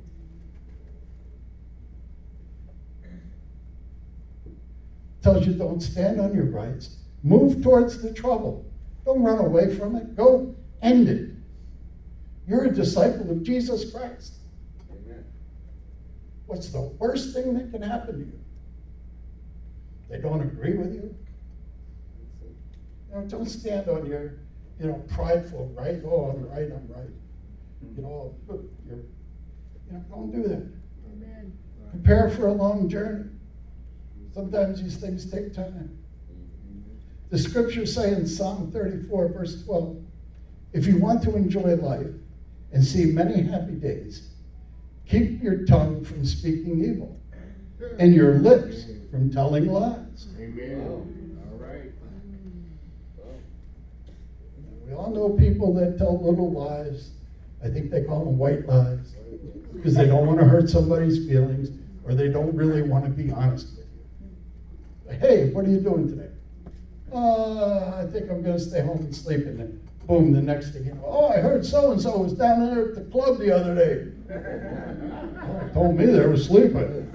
Tells 5.22 5.46
you 5.46 5.52
don't 5.52 5.80
stand 5.80 6.20
on 6.20 6.34
your 6.34 6.46
rights. 6.46 6.96
Move 7.22 7.62
towards 7.62 8.00
the 8.00 8.12
trouble. 8.12 8.64
Don't 9.04 9.22
run 9.22 9.38
away 9.38 9.74
from 9.76 9.96
it. 9.96 10.16
Go 10.16 10.54
end 10.82 11.08
it. 11.08 11.30
You're 12.46 12.64
a 12.64 12.72
disciple 12.72 13.30
of 13.30 13.42
Jesus 13.42 13.90
Christ. 13.92 14.34
Amen. 14.90 15.24
What's 16.46 16.70
the 16.70 16.80
worst 16.80 17.34
thing 17.34 17.54
that 17.54 17.70
can 17.70 17.82
happen 17.82 18.14
to 18.14 18.26
you? 18.26 18.40
They 20.08 20.18
don't 20.18 20.40
agree 20.40 20.76
with 20.76 20.92
you. 20.92 21.14
You 23.08 23.14
know, 23.14 23.22
don't 23.26 23.48
stand 23.48 23.88
on 23.88 24.06
your, 24.06 24.34
you 24.80 24.86
know, 24.86 25.02
prideful 25.14 25.72
right. 25.76 26.00
Oh, 26.04 26.30
I'm 26.30 26.48
right. 26.48 26.70
I'm 26.72 26.88
right. 26.88 27.10
Hmm. 27.80 27.96
You 27.96 28.02
know, 28.02 28.34
you're, 28.48 28.96
you 28.96 29.92
know, 29.92 30.04
don't 30.10 30.32
do 30.32 30.42
that. 30.48 30.66
Amen. 31.12 31.52
Prepare 31.90 32.30
for 32.30 32.48
a 32.48 32.52
long 32.52 32.88
journey. 32.88 33.30
Sometimes 34.32 34.82
these 34.82 34.96
things 34.96 35.30
take 35.30 35.54
time. 35.54 35.98
The 37.30 37.38
scriptures 37.38 37.94
say 37.94 38.12
in 38.12 38.26
Psalm 38.26 38.70
34, 38.72 39.28
verse 39.28 39.64
12, 39.64 39.96
if 40.72 40.86
you 40.86 40.98
want 40.98 41.22
to 41.24 41.36
enjoy 41.36 41.76
life 41.76 42.06
and 42.72 42.84
see 42.84 43.06
many 43.06 43.42
happy 43.42 43.74
days, 43.74 44.30
keep 45.06 45.42
your 45.42 45.64
tongue 45.64 46.04
from 46.04 46.24
speaking 46.24 46.84
evil 46.84 47.20
and 47.98 48.14
your 48.14 48.34
lips 48.34 48.84
from 49.10 49.32
telling 49.32 49.66
lies. 49.66 50.28
Amen. 50.38 51.38
All 51.50 51.58
right. 51.58 51.90
We 54.86 54.94
all 54.94 55.10
know 55.10 55.30
people 55.30 55.74
that 55.74 55.98
tell 55.98 56.20
little 56.20 56.52
lies. 56.52 57.10
I 57.64 57.68
think 57.68 57.90
they 57.90 58.04
call 58.04 58.24
them 58.24 58.38
white 58.38 58.66
lies 58.66 59.14
because 59.74 59.94
they 59.94 60.06
don't 60.06 60.26
want 60.26 60.38
to 60.38 60.46
hurt 60.46 60.70
somebody's 60.70 61.28
feelings 61.28 61.70
or 62.04 62.14
they 62.14 62.28
don't 62.28 62.54
really 62.54 62.82
want 62.82 63.04
to 63.04 63.10
be 63.10 63.30
honest 63.30 63.70
with 63.70 63.78
you. 63.78 63.79
Hey, 65.18 65.50
what 65.52 65.64
are 65.66 65.70
you 65.70 65.80
doing 65.80 66.08
today? 66.08 66.30
Uh, 67.12 67.96
I 67.96 68.06
think 68.10 68.30
I'm 68.30 68.42
going 68.42 68.56
to 68.56 68.62
stay 68.62 68.80
home 68.80 68.98
and 68.98 69.14
sleep. 69.14 69.46
And 69.46 69.58
then, 69.58 69.80
boom, 70.06 70.32
the 70.32 70.40
next 70.40 70.70
thing 70.70 70.84
you 70.84 70.94
know, 70.94 71.04
oh, 71.04 71.28
I 71.28 71.38
heard 71.38 71.66
so 71.66 71.90
and 71.90 72.00
so 72.00 72.18
was 72.18 72.34
down 72.34 72.64
there 72.70 72.90
at 72.90 72.94
the 72.94 73.02
club 73.10 73.38
the 73.38 73.50
other 73.50 73.74
day. 73.74 74.12
Oh, 75.42 75.70
told 75.72 75.96
me 75.96 76.06
they 76.06 76.24
were 76.26 76.36
sleeping. 76.36 77.10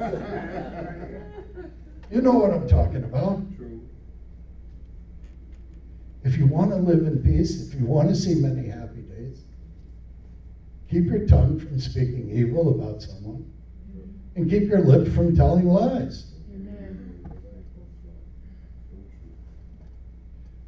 You 2.12 2.22
know 2.22 2.34
what 2.34 2.52
I'm 2.52 2.68
talking 2.68 3.04
about. 3.04 3.40
True. 3.56 3.82
If 6.24 6.38
you 6.38 6.46
want 6.46 6.72
to 6.72 6.78
live 6.78 7.06
in 7.06 7.22
peace, 7.22 7.68
if 7.68 7.80
you 7.80 7.86
want 7.86 8.10
to 8.10 8.16
see 8.16 8.36
many 8.36 8.68
happy 8.68 9.02
days, 9.02 9.44
keep 10.90 11.06
your 11.06 11.26
tongue 11.26 11.60
from 11.60 11.80
speaking 11.80 12.30
evil 12.30 12.80
about 12.80 13.02
someone 13.02 13.52
and 14.36 14.50
keep 14.50 14.68
your 14.70 14.82
lips 14.82 15.14
from 15.14 15.36
telling 15.36 15.68
lies. 15.68 16.26
Amen. 16.54 17.26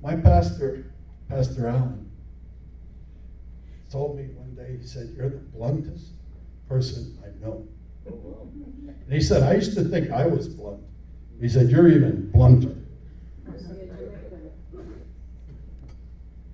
My 0.08 0.16
pastor, 0.16 0.86
Pastor 1.28 1.68
Allen, 1.68 2.10
told 3.90 4.16
me 4.16 4.28
one 4.38 4.56
day, 4.56 4.78
he 4.80 4.88
said, 4.88 5.14
You're 5.14 5.28
the 5.28 5.36
bluntest 5.36 6.14
person 6.70 7.22
I 7.22 7.46
know. 7.46 7.68
And 8.06 9.12
he 9.12 9.20
said, 9.20 9.44
I 9.44 9.56
used 9.56 9.76
to 9.76 9.84
think 9.84 10.10
I 10.10 10.26
was 10.26 10.48
blunt. 10.48 10.82
He 11.42 11.50
said, 11.50 11.70
You're 11.70 11.90
even 11.90 12.30
blunter. 12.32 12.74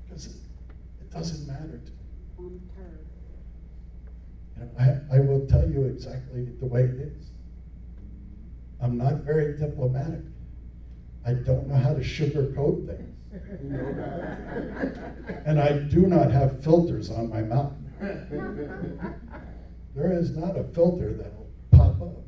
Because 0.08 0.26
it, 0.26 1.12
doesn't 1.12 1.46
matter 1.46 1.80
to 1.86 2.42
me. 2.42 2.60
Know, 4.58 4.68
I, 4.80 5.18
I 5.18 5.20
will 5.20 5.46
tell 5.46 5.70
you 5.70 5.86
exactly 5.86 6.46
the 6.60 6.66
way 6.66 6.86
it 6.86 6.96
is. 6.96 7.28
I'm 8.82 8.98
not 8.98 9.18
very 9.18 9.60
diplomatic. 9.60 10.24
I 11.24 11.34
don't 11.34 11.68
know 11.68 11.76
how 11.76 11.94
to 11.94 12.00
sugarcoat 12.00 12.88
things. 12.88 13.13
And 15.46 15.60
I 15.60 15.74
do 15.74 16.08
not 16.08 16.32
have 16.32 16.64
filters 16.64 17.10
on 17.10 17.30
my 17.30 17.42
mouth. 17.42 17.74
There 19.96 20.12
is 20.12 20.36
not 20.36 20.58
a 20.58 20.64
filter 20.64 21.14
that'll 21.14 21.48
pop 21.72 22.02
up. 22.02 22.24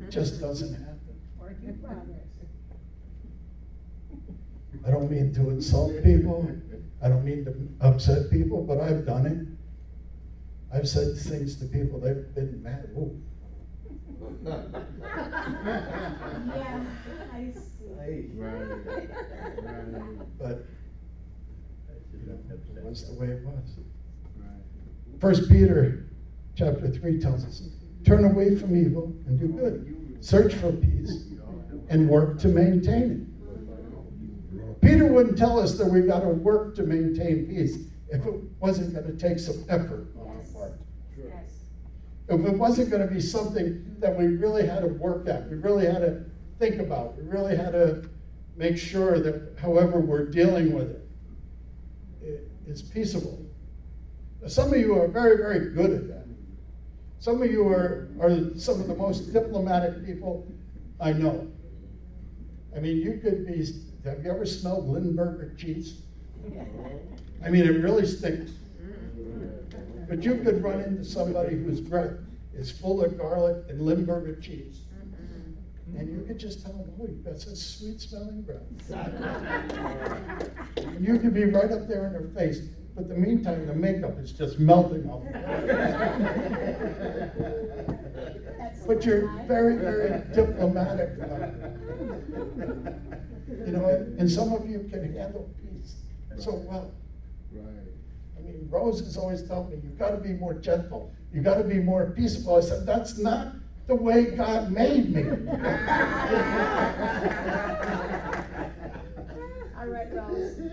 It 0.00 0.10
just 0.10 0.40
doesn't 0.40 0.72
happen. 0.72 0.96
I 4.86 4.90
don't 4.90 5.10
mean 5.10 5.32
to 5.34 5.50
insult 5.50 6.02
people. 6.02 6.48
I 7.02 7.08
don't 7.08 7.24
mean 7.24 7.44
to 7.44 7.54
upset 7.80 8.30
people, 8.30 8.62
but 8.62 8.80
I've 8.80 9.04
done 9.04 9.26
it. 9.26 9.38
I've 10.74 10.88
said 10.88 11.16
things 11.16 11.56
to 11.56 11.66
people, 11.66 11.98
they've 11.98 12.34
been 12.34 12.62
mad. 12.62 12.88
Ooh, 12.96 13.10
Yeah, 16.56 16.84
see. 18.04 18.30
Right. 18.34 18.68
Right. 18.86 19.08
but 20.38 20.66
you 22.12 22.26
know, 22.26 22.38
it 22.76 22.84
was 22.84 23.08
the 23.08 23.14
way 23.14 23.28
it 23.28 23.44
was. 23.44 23.78
Right. 24.36 25.20
First 25.20 25.48
Peter 25.48 26.08
chapter 26.54 26.90
three 26.90 27.20
tells 27.20 27.44
us, 27.44 27.62
turn 28.04 28.24
away 28.24 28.56
from 28.56 28.76
evil 28.76 29.14
and 29.26 29.38
do 29.38 29.48
good. 29.48 30.18
Search 30.20 30.54
for 30.54 30.72
peace 30.72 31.24
and 31.88 32.08
work 32.08 32.38
to 32.40 32.48
maintain 32.48 33.10
it. 33.12 33.36
Peter 34.80 35.06
wouldn't 35.06 35.36
tell 35.36 35.58
us 35.58 35.76
that 35.78 35.86
we've 35.86 36.06
got 36.06 36.20
to 36.20 36.28
work 36.28 36.74
to 36.76 36.82
maintain 36.82 37.46
peace 37.46 37.76
if 38.08 38.24
it 38.24 38.34
wasn't 38.60 38.94
going 38.94 39.06
to 39.06 39.16
take 39.16 39.38
some 39.38 39.64
effort 39.68 40.06
on 40.18 40.28
our 40.28 40.42
part. 40.54 40.72
Yes. 41.16 41.32
If 42.28 42.44
it 42.44 42.56
wasn't 42.56 42.90
going 42.90 43.06
to 43.06 43.12
be 43.12 43.20
something 43.20 43.96
that 43.98 44.16
we 44.16 44.26
really 44.26 44.66
had 44.66 44.80
to 44.80 44.88
work 44.88 45.28
at, 45.28 45.48
we 45.50 45.56
really 45.56 45.86
had 45.86 46.00
to 46.00 46.24
think 46.58 46.80
about, 46.80 47.16
we 47.16 47.24
really 47.24 47.56
had 47.56 47.72
to 47.72 48.08
make 48.56 48.78
sure 48.78 49.20
that 49.20 49.58
however 49.60 50.00
we're 50.00 50.26
dealing 50.26 50.74
with 50.74 50.90
it, 50.90 51.08
it 52.22 52.50
is 52.66 52.82
peaceable. 52.82 53.44
Now, 54.40 54.48
some 54.48 54.72
of 54.72 54.80
you 54.80 54.98
are 55.00 55.08
very, 55.08 55.36
very 55.36 55.74
good 55.74 55.90
at 55.90 56.08
that. 56.08 56.26
Some 57.18 57.42
of 57.42 57.50
you 57.50 57.68
are, 57.68 58.08
are 58.20 58.58
some 58.58 58.80
of 58.80 58.88
the 58.88 58.94
most 58.94 59.32
diplomatic 59.32 60.04
people 60.06 60.46
I 61.00 61.12
know. 61.12 61.48
I 62.74 62.80
mean, 62.80 62.98
you 62.98 63.18
could 63.22 63.46
be, 63.46 63.66
have 64.04 64.24
you 64.24 64.30
ever 64.30 64.46
smelled 64.46 64.88
Limburger 64.88 65.54
cheese? 65.56 66.00
I 67.44 67.50
mean, 67.50 67.66
it 67.66 67.82
really 67.82 68.06
stinks. 68.06 68.52
But 70.08 70.22
you 70.22 70.36
could 70.36 70.62
run 70.62 70.80
into 70.80 71.04
somebody 71.04 71.56
whose 71.56 71.80
breath 71.80 72.12
is 72.54 72.70
full 72.70 73.04
of 73.04 73.18
garlic 73.18 73.64
and 73.68 73.80
Limburger 73.82 74.40
cheese. 74.40 74.80
And 75.94 76.10
you 76.10 76.24
could 76.26 76.38
just 76.38 76.62
tell 76.62 76.72
them, 76.72 76.90
oh, 77.00 77.06
you've 77.06 77.24
got 77.24 77.38
such 77.38 77.56
sweet 77.56 78.00
smelling 78.00 78.42
breath. 78.42 78.62
and 80.76 81.06
you 81.06 81.18
could 81.18 81.32
be 81.32 81.44
right 81.44 81.70
up 81.70 81.86
there 81.86 82.06
in 82.06 82.12
their 82.12 82.28
face. 82.34 82.60
But 82.94 83.04
in 83.04 83.08
the 83.10 83.14
meantime, 83.14 83.66
the 83.66 83.74
makeup 83.74 84.18
is 84.18 84.32
just 84.32 84.58
melting 84.58 85.08
off. 85.08 85.22
but 88.86 89.04
you're 89.04 89.30
very, 89.46 89.76
very 89.76 90.22
diplomatic. 90.34 91.10
you 93.48 93.72
know, 93.72 93.86
and 94.18 94.30
some 94.30 94.52
of 94.52 94.68
you 94.68 94.88
can 94.90 95.14
handle 95.14 95.48
peace 95.60 95.96
so 96.38 96.54
well. 96.54 96.92
Right. 97.52 97.64
I 98.36 98.40
mean, 98.40 98.66
Rose 98.70 99.00
has 99.00 99.16
always 99.16 99.42
told 99.46 99.70
me, 99.70 99.78
you've 99.82 99.98
got 99.98 100.10
to 100.10 100.16
be 100.18 100.32
more 100.32 100.54
gentle. 100.54 101.12
You've 101.32 101.44
got 101.44 101.58
to 101.58 101.64
be 101.64 101.78
more 101.78 102.10
peaceful. 102.16 102.56
I 102.56 102.60
said, 102.60 102.86
that's 102.86 103.18
not 103.18 103.54
the 103.86 103.94
way 103.94 104.24
God 104.26 104.70
made 104.70 105.14
me. 105.14 105.22
All 109.78 109.86
right, 109.86 110.12
Rose. 110.12 110.58
You 110.58 110.70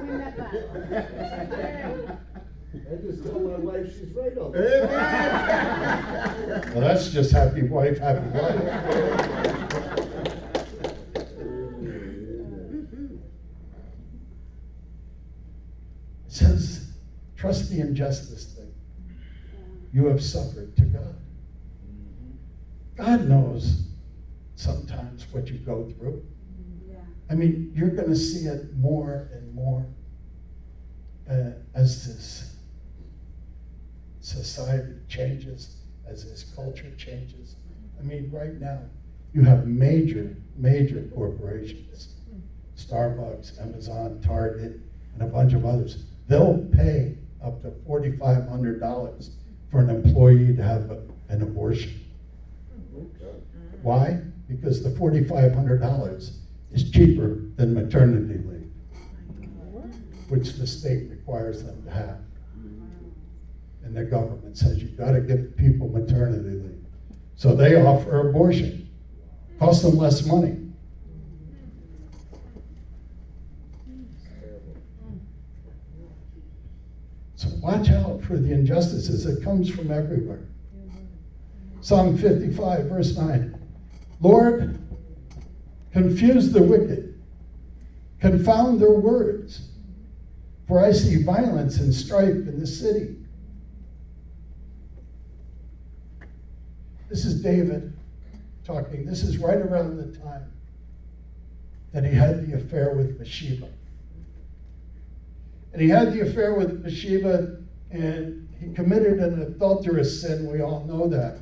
win 0.00 0.18
that 0.18 1.50
battle. 1.50 2.18
I 2.72 2.94
just 3.02 3.24
told 3.24 3.42
my 3.50 3.56
wife 3.56 3.92
she's 3.92 4.12
right 4.14 4.36
on 4.38 4.54
Amen. 4.54 4.88
that. 6.48 6.70
Well, 6.72 6.80
that's 6.82 7.10
just 7.10 7.32
happy 7.32 7.62
wife, 7.62 7.98
happy 7.98 8.26
life. 8.38 8.60
It 16.26 16.32
says, 16.32 16.86
trust 17.36 17.70
the 17.70 17.80
injustice 17.80 18.44
thing. 18.44 18.49
You 19.92 20.06
have 20.06 20.22
suffered 20.22 20.76
to 20.76 20.82
God. 20.82 21.16
God 22.96 23.28
knows 23.28 23.84
sometimes 24.54 25.26
what 25.32 25.48
you 25.48 25.58
go 25.58 25.90
through. 25.98 26.22
Yeah. 26.88 26.96
I 27.30 27.34
mean, 27.34 27.72
you're 27.74 27.90
going 27.90 28.08
to 28.08 28.16
see 28.16 28.46
it 28.46 28.76
more 28.76 29.30
and 29.32 29.54
more 29.54 29.86
uh, 31.28 31.52
as 31.74 32.06
this 32.06 32.56
society 34.20 34.94
changes, 35.08 35.76
as 36.06 36.28
this 36.28 36.52
culture 36.54 36.92
changes. 36.96 37.56
I 37.98 38.02
mean, 38.02 38.30
right 38.30 38.60
now, 38.60 38.80
you 39.32 39.42
have 39.42 39.66
major, 39.66 40.36
major 40.56 41.08
corporations 41.14 42.14
Starbucks, 42.80 43.60
Amazon, 43.60 44.20
Target, 44.22 44.80
and 45.14 45.22
a 45.22 45.26
bunch 45.26 45.52
of 45.52 45.64
others. 45.66 46.04
They'll 46.28 46.58
pay 46.72 47.16
up 47.44 47.62
to 47.62 47.70
$4,500 47.88 49.30
for 49.70 49.80
an 49.80 49.90
employee 49.90 50.54
to 50.56 50.62
have 50.62 50.90
a, 50.90 51.02
an 51.28 51.42
abortion. 51.42 51.92
Mm-hmm. 52.74 53.82
Why? 53.82 54.20
Because 54.48 54.82
the 54.82 54.90
$4,500 54.90 56.30
is 56.72 56.90
cheaper 56.90 57.40
than 57.56 57.74
maternity 57.74 58.40
leave, 58.44 58.70
which 60.28 60.54
the 60.54 60.66
state 60.66 61.08
requires 61.10 61.62
them 61.62 61.82
to 61.84 61.90
have. 61.90 62.18
Mm-hmm. 62.58 63.84
And 63.84 63.96
the 63.96 64.04
government 64.04 64.56
says 64.56 64.82
you've 64.82 64.96
got 64.96 65.12
to 65.12 65.20
give 65.20 65.56
people 65.56 65.88
maternity 65.88 66.50
leave. 66.50 66.84
So 67.36 67.54
they 67.54 67.76
offer 67.76 68.28
abortion. 68.28 68.88
Costs 69.58 69.82
them 69.82 69.96
less 69.96 70.26
money. 70.26 70.56
So 77.40 77.48
watch 77.62 77.88
out 77.88 78.22
for 78.22 78.36
the 78.36 78.52
injustices. 78.52 79.24
It 79.24 79.42
comes 79.42 79.70
from 79.70 79.90
everywhere. 79.90 80.46
Psalm 81.80 82.18
55, 82.18 82.84
verse 82.84 83.16
9. 83.16 83.58
Lord, 84.20 84.78
confuse 85.90 86.52
the 86.52 86.62
wicked, 86.62 87.18
confound 88.20 88.78
their 88.78 88.92
words, 88.92 89.70
for 90.68 90.84
I 90.84 90.92
see 90.92 91.22
violence 91.22 91.78
and 91.78 91.94
strife 91.94 92.28
in 92.28 92.60
the 92.60 92.66
city. 92.66 93.16
This 97.08 97.24
is 97.24 97.42
David 97.42 97.96
talking. 98.64 99.06
This 99.06 99.22
is 99.22 99.38
right 99.38 99.56
around 99.56 99.96
the 99.96 100.18
time 100.18 100.52
that 101.94 102.04
he 102.04 102.12
had 102.12 102.46
the 102.46 102.58
affair 102.58 102.92
with 102.92 103.18
Bathsheba. 103.18 103.68
And 105.72 105.80
he 105.80 105.88
had 105.88 106.12
the 106.12 106.22
affair 106.22 106.54
with 106.54 106.82
Bathsheba 106.82 107.58
and 107.90 108.48
he 108.58 108.72
committed 108.74 109.20
an 109.20 109.42
adulterous 109.42 110.20
sin. 110.20 110.50
We 110.50 110.60
all 110.60 110.84
know 110.84 111.08
that. 111.08 111.38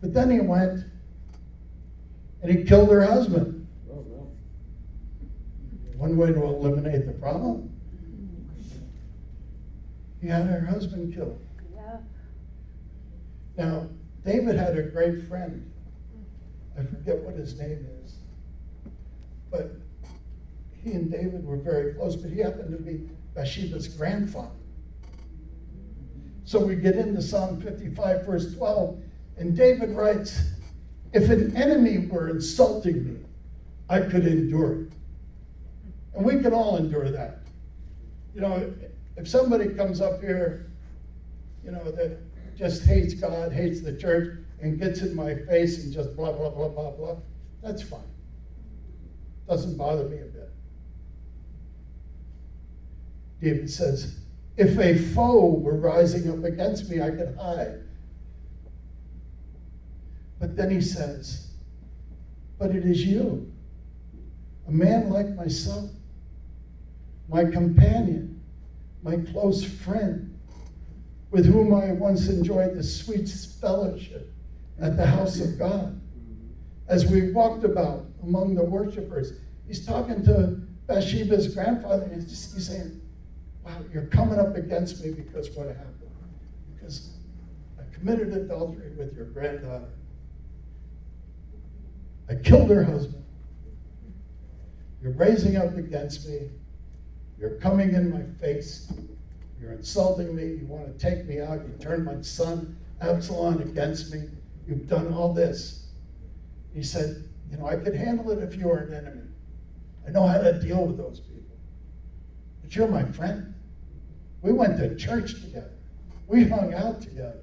But 0.00 0.12
then 0.12 0.30
he 0.30 0.40
went 0.40 0.84
and 2.42 2.58
he 2.58 2.64
killed 2.64 2.90
her 2.90 3.04
husband. 3.04 3.66
One 5.96 6.16
way 6.16 6.32
to 6.32 6.42
eliminate 6.42 7.06
the 7.06 7.12
problem. 7.12 7.70
He 10.20 10.26
had 10.26 10.46
her 10.46 10.60
husband 10.66 11.14
killed. 11.14 11.38
Yeah. 11.74 11.96
Now, 13.56 13.88
David 14.24 14.56
had 14.56 14.76
a 14.76 14.82
great 14.82 15.26
friend. 15.28 15.70
I 16.78 16.82
forget 16.82 17.20
what 17.20 17.36
his 17.36 17.58
name 17.58 17.86
is. 18.04 18.16
But 19.50 19.70
he 20.84 20.92
and 20.92 21.10
David 21.10 21.44
were 21.46 21.56
very 21.56 21.94
close, 21.94 22.14
but 22.14 22.30
he 22.30 22.40
happened 22.40 22.70
to 22.76 22.82
be 22.82 23.08
Bathsheba's 23.34 23.88
grandfather. 23.88 24.50
So 26.44 26.64
we 26.64 26.76
get 26.76 26.96
into 26.96 27.22
Psalm 27.22 27.60
55, 27.60 28.26
verse 28.26 28.54
12, 28.54 29.02
and 29.38 29.56
David 29.56 29.90
writes, 29.90 30.50
If 31.14 31.30
an 31.30 31.56
enemy 31.56 32.06
were 32.06 32.28
insulting 32.28 33.14
me, 33.14 33.20
I 33.88 34.00
could 34.00 34.26
endure 34.26 34.82
it. 34.82 34.92
And 36.14 36.24
we 36.24 36.40
can 36.40 36.52
all 36.52 36.76
endure 36.76 37.10
that. 37.10 37.38
You 38.34 38.42
know, 38.42 38.74
if 39.16 39.26
somebody 39.26 39.70
comes 39.70 40.02
up 40.02 40.20
here, 40.20 40.70
you 41.64 41.70
know, 41.70 41.90
that 41.92 42.18
just 42.56 42.84
hates 42.84 43.14
God, 43.14 43.52
hates 43.52 43.80
the 43.80 43.96
church, 43.96 44.38
and 44.60 44.78
gets 44.78 45.00
in 45.00 45.14
my 45.14 45.34
face 45.34 45.82
and 45.82 45.92
just 45.92 46.14
blah, 46.14 46.32
blah, 46.32 46.50
blah, 46.50 46.68
blah, 46.68 46.90
blah, 46.90 47.16
that's 47.62 47.82
fine. 47.82 48.00
Doesn't 49.48 49.76
bother 49.76 50.04
me 50.04 50.18
a 50.18 50.24
bit. 50.24 50.50
David 53.44 53.70
says, 53.70 54.16
if 54.56 54.78
a 54.78 54.96
foe 54.96 55.50
were 55.50 55.76
rising 55.76 56.30
up 56.30 56.44
against 56.44 56.88
me, 56.88 57.02
I 57.02 57.10
could 57.10 57.36
hide. 57.38 57.80
But 60.38 60.56
then 60.56 60.70
he 60.70 60.80
says, 60.80 61.48
but 62.58 62.70
it 62.70 62.84
is 62.84 63.04
you, 63.04 63.52
a 64.66 64.72
man 64.72 65.10
like 65.10 65.28
myself, 65.36 65.90
my 67.28 67.44
companion, 67.44 68.42
my 69.02 69.18
close 69.32 69.62
friend, 69.62 70.38
with 71.30 71.44
whom 71.44 71.74
I 71.74 71.92
once 71.92 72.28
enjoyed 72.28 72.74
the 72.74 72.82
sweet 72.82 73.28
fellowship 73.28 74.32
at 74.80 74.96
the 74.96 75.04
house 75.04 75.40
of 75.40 75.58
God. 75.58 76.00
As 76.88 77.06
we 77.06 77.30
walked 77.32 77.64
about 77.64 78.06
among 78.22 78.54
the 78.54 78.64
worshipers, 78.64 79.34
he's 79.66 79.84
talking 79.84 80.24
to 80.24 80.60
Bathsheba's 80.86 81.54
grandfather, 81.54 82.04
and 82.04 82.22
he's, 82.22 82.66
saying, 82.66 83.00
Wow, 83.64 83.80
you're 83.92 84.06
coming 84.06 84.38
up 84.38 84.56
against 84.56 85.04
me 85.04 85.12
because 85.12 85.50
what 85.52 85.68
happened? 85.68 85.94
Because 86.74 87.10
I 87.78 87.94
committed 87.94 88.32
adultery 88.34 88.90
with 88.96 89.16
your 89.16 89.26
granddaughter. 89.26 89.88
I 92.28 92.34
killed 92.36 92.70
her 92.70 92.84
husband. 92.84 93.24
You're 95.02 95.12
raising 95.12 95.56
up 95.56 95.76
against 95.76 96.26
me. 96.26 96.50
You're 97.38 97.50
coming 97.50 97.94
in 97.94 98.10
my 98.10 98.22
face. 98.40 98.90
You're 99.60 99.72
insulting 99.72 100.34
me. 100.34 100.44
You 100.46 100.66
want 100.66 100.86
to 100.86 100.92
take 100.92 101.26
me 101.26 101.40
out. 101.40 101.60
You 101.66 101.74
turned 101.80 102.04
my 102.04 102.20
son, 102.22 102.76
Absalom, 103.00 103.60
against 103.60 104.12
me. 104.12 104.24
You've 104.66 104.88
done 104.88 105.12
all 105.12 105.28
this. 105.28 105.76
He 106.74 106.82
said, 106.82 107.14
You 107.50 107.58
know, 107.58 107.66
I 107.66 107.76
could 107.76 107.94
handle 107.94 108.30
it 108.30 108.40
if 108.40 108.56
you 108.56 108.68
were 108.68 108.78
an 108.78 108.92
enemy. 108.92 109.24
I 110.06 110.10
know 110.10 110.26
how 110.26 110.38
to 110.38 110.52
deal 110.52 110.84
with 110.84 110.96
those. 110.96 111.20
You're 112.74 112.88
my 112.88 113.04
friend. 113.04 113.54
We 114.42 114.52
went 114.52 114.76
to 114.78 114.96
church 114.96 115.40
together. 115.40 115.70
We 116.26 116.48
hung 116.48 116.74
out 116.74 117.00
together. 117.00 117.40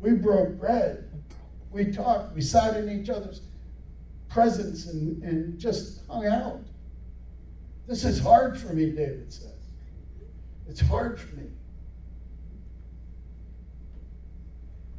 We 0.00 0.12
broke 0.12 0.58
bread. 0.58 1.10
We 1.70 1.92
talked. 1.92 2.34
We 2.34 2.40
sat 2.40 2.76
in 2.76 3.00
each 3.00 3.10
other's 3.10 3.42
presence 4.28 4.86
and, 4.86 5.22
and 5.22 5.58
just 5.58 6.06
hung 6.08 6.26
out. 6.26 6.60
This 7.86 8.04
is 8.04 8.18
hard 8.18 8.58
for 8.58 8.72
me, 8.72 8.86
David 8.86 9.32
says. 9.32 9.52
It's 10.68 10.80
hard 10.80 11.20
for 11.20 11.36
me. 11.36 11.50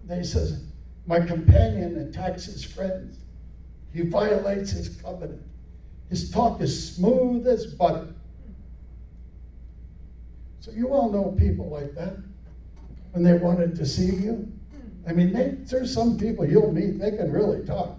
Then 0.05 0.19
he 0.19 0.25
says, 0.25 0.63
My 1.05 1.19
companion 1.19 1.97
attacks 1.97 2.45
his 2.45 2.63
friends. 2.63 3.17
He 3.93 4.01
violates 4.01 4.71
his 4.71 4.89
covenant. 4.89 5.41
His 6.09 6.31
talk 6.31 6.61
is 6.61 6.95
smooth 6.95 7.45
as 7.47 7.65
butter. 7.65 8.07
So 10.67 10.73
you 10.73 10.93
all 10.93 11.09
know 11.09 11.31
people 11.39 11.69
like 11.69 11.95
that 11.95 12.17
when 13.11 13.23
they 13.23 13.33
want 13.33 13.59
to 13.59 13.67
deceive 13.67 14.19
you. 14.19 14.51
I 15.07 15.13
mean, 15.13 15.31
they, 15.31 15.51
there's 15.63 15.93
some 15.93 16.17
people 16.17 16.45
you'll 16.45 16.73
meet, 16.73 16.99
they 16.99 17.11
can 17.11 17.31
really 17.31 17.65
talk. 17.65 17.95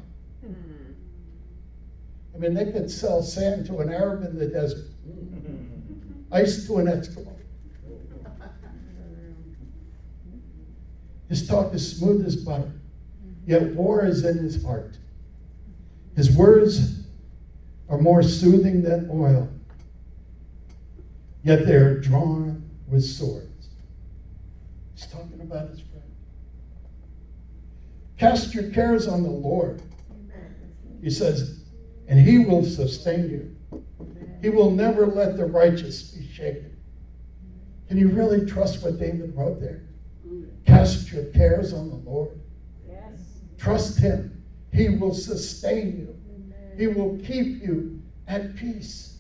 I 2.35 2.39
mean, 2.39 2.53
they 2.53 2.71
could 2.71 2.91
sell 2.91 3.23
sand 3.23 3.65
to 3.67 3.79
an 3.79 3.91
Arab 3.91 4.23
in 4.23 4.39
the 4.39 4.47
desert, 4.47 4.85
ice 6.31 6.67
to 6.67 6.77
an 6.79 6.87
Eskimo. 6.87 7.35
His 11.31 11.49
talk 11.49 11.73
is 11.73 11.99
smooth 11.99 12.27
as 12.27 12.37
butter, 12.37 12.71
yet 13.47 13.75
war 13.75 14.05
is 14.05 14.25
in 14.25 14.37
his 14.37 14.63
heart. 14.63 14.99
His 16.17 16.37
words 16.37 17.01
are 17.89 17.99
more 17.99 18.23
soothing 18.23 18.83
than 18.83 19.09
oil, 19.11 19.49
yet 21.43 21.65
they 21.65 21.75
are 21.75 21.99
drawn 21.99 22.58
with 22.91 23.05
swords. 23.05 23.69
He's 24.95 25.07
talking 25.07 25.41
about 25.41 25.69
his 25.71 25.81
friend. 25.81 26.03
Cast 28.17 28.55
your 28.55 28.71
cares 28.71 29.07
on 29.07 29.23
the 29.23 29.31
Lord. 29.31 29.83
He 31.03 31.11
says, 31.11 31.61
and 32.09 32.19
he 32.19 32.39
will 32.39 32.65
sustain 32.65 33.31
you. 33.31 33.83
He 34.43 34.49
will 34.49 34.71
never 34.71 35.07
let 35.07 35.37
the 35.37 35.45
righteous 35.45 36.03
be 36.11 36.27
shaken. 36.27 36.77
Can 37.89 37.97
you 37.97 38.09
really 38.09 38.47
trust 38.47 38.83
what 38.83 38.99
David 38.99 39.35
wrote 39.37 39.61
there? 39.61 39.83
Cast 40.67 41.13
your 41.13 41.25
cares 41.27 41.73
on 41.73 41.89
the 41.89 41.97
Lord. 41.97 42.39
Yes. 42.87 43.41
Trust 43.57 43.99
him. 43.99 44.45
He 44.73 44.89
will 44.91 45.15
sustain 45.15 45.97
you. 45.99 46.17
He 46.77 46.87
will 46.87 47.19
keep 47.25 47.63
you 47.63 48.03
at 48.27 48.57
peace. 48.57 49.19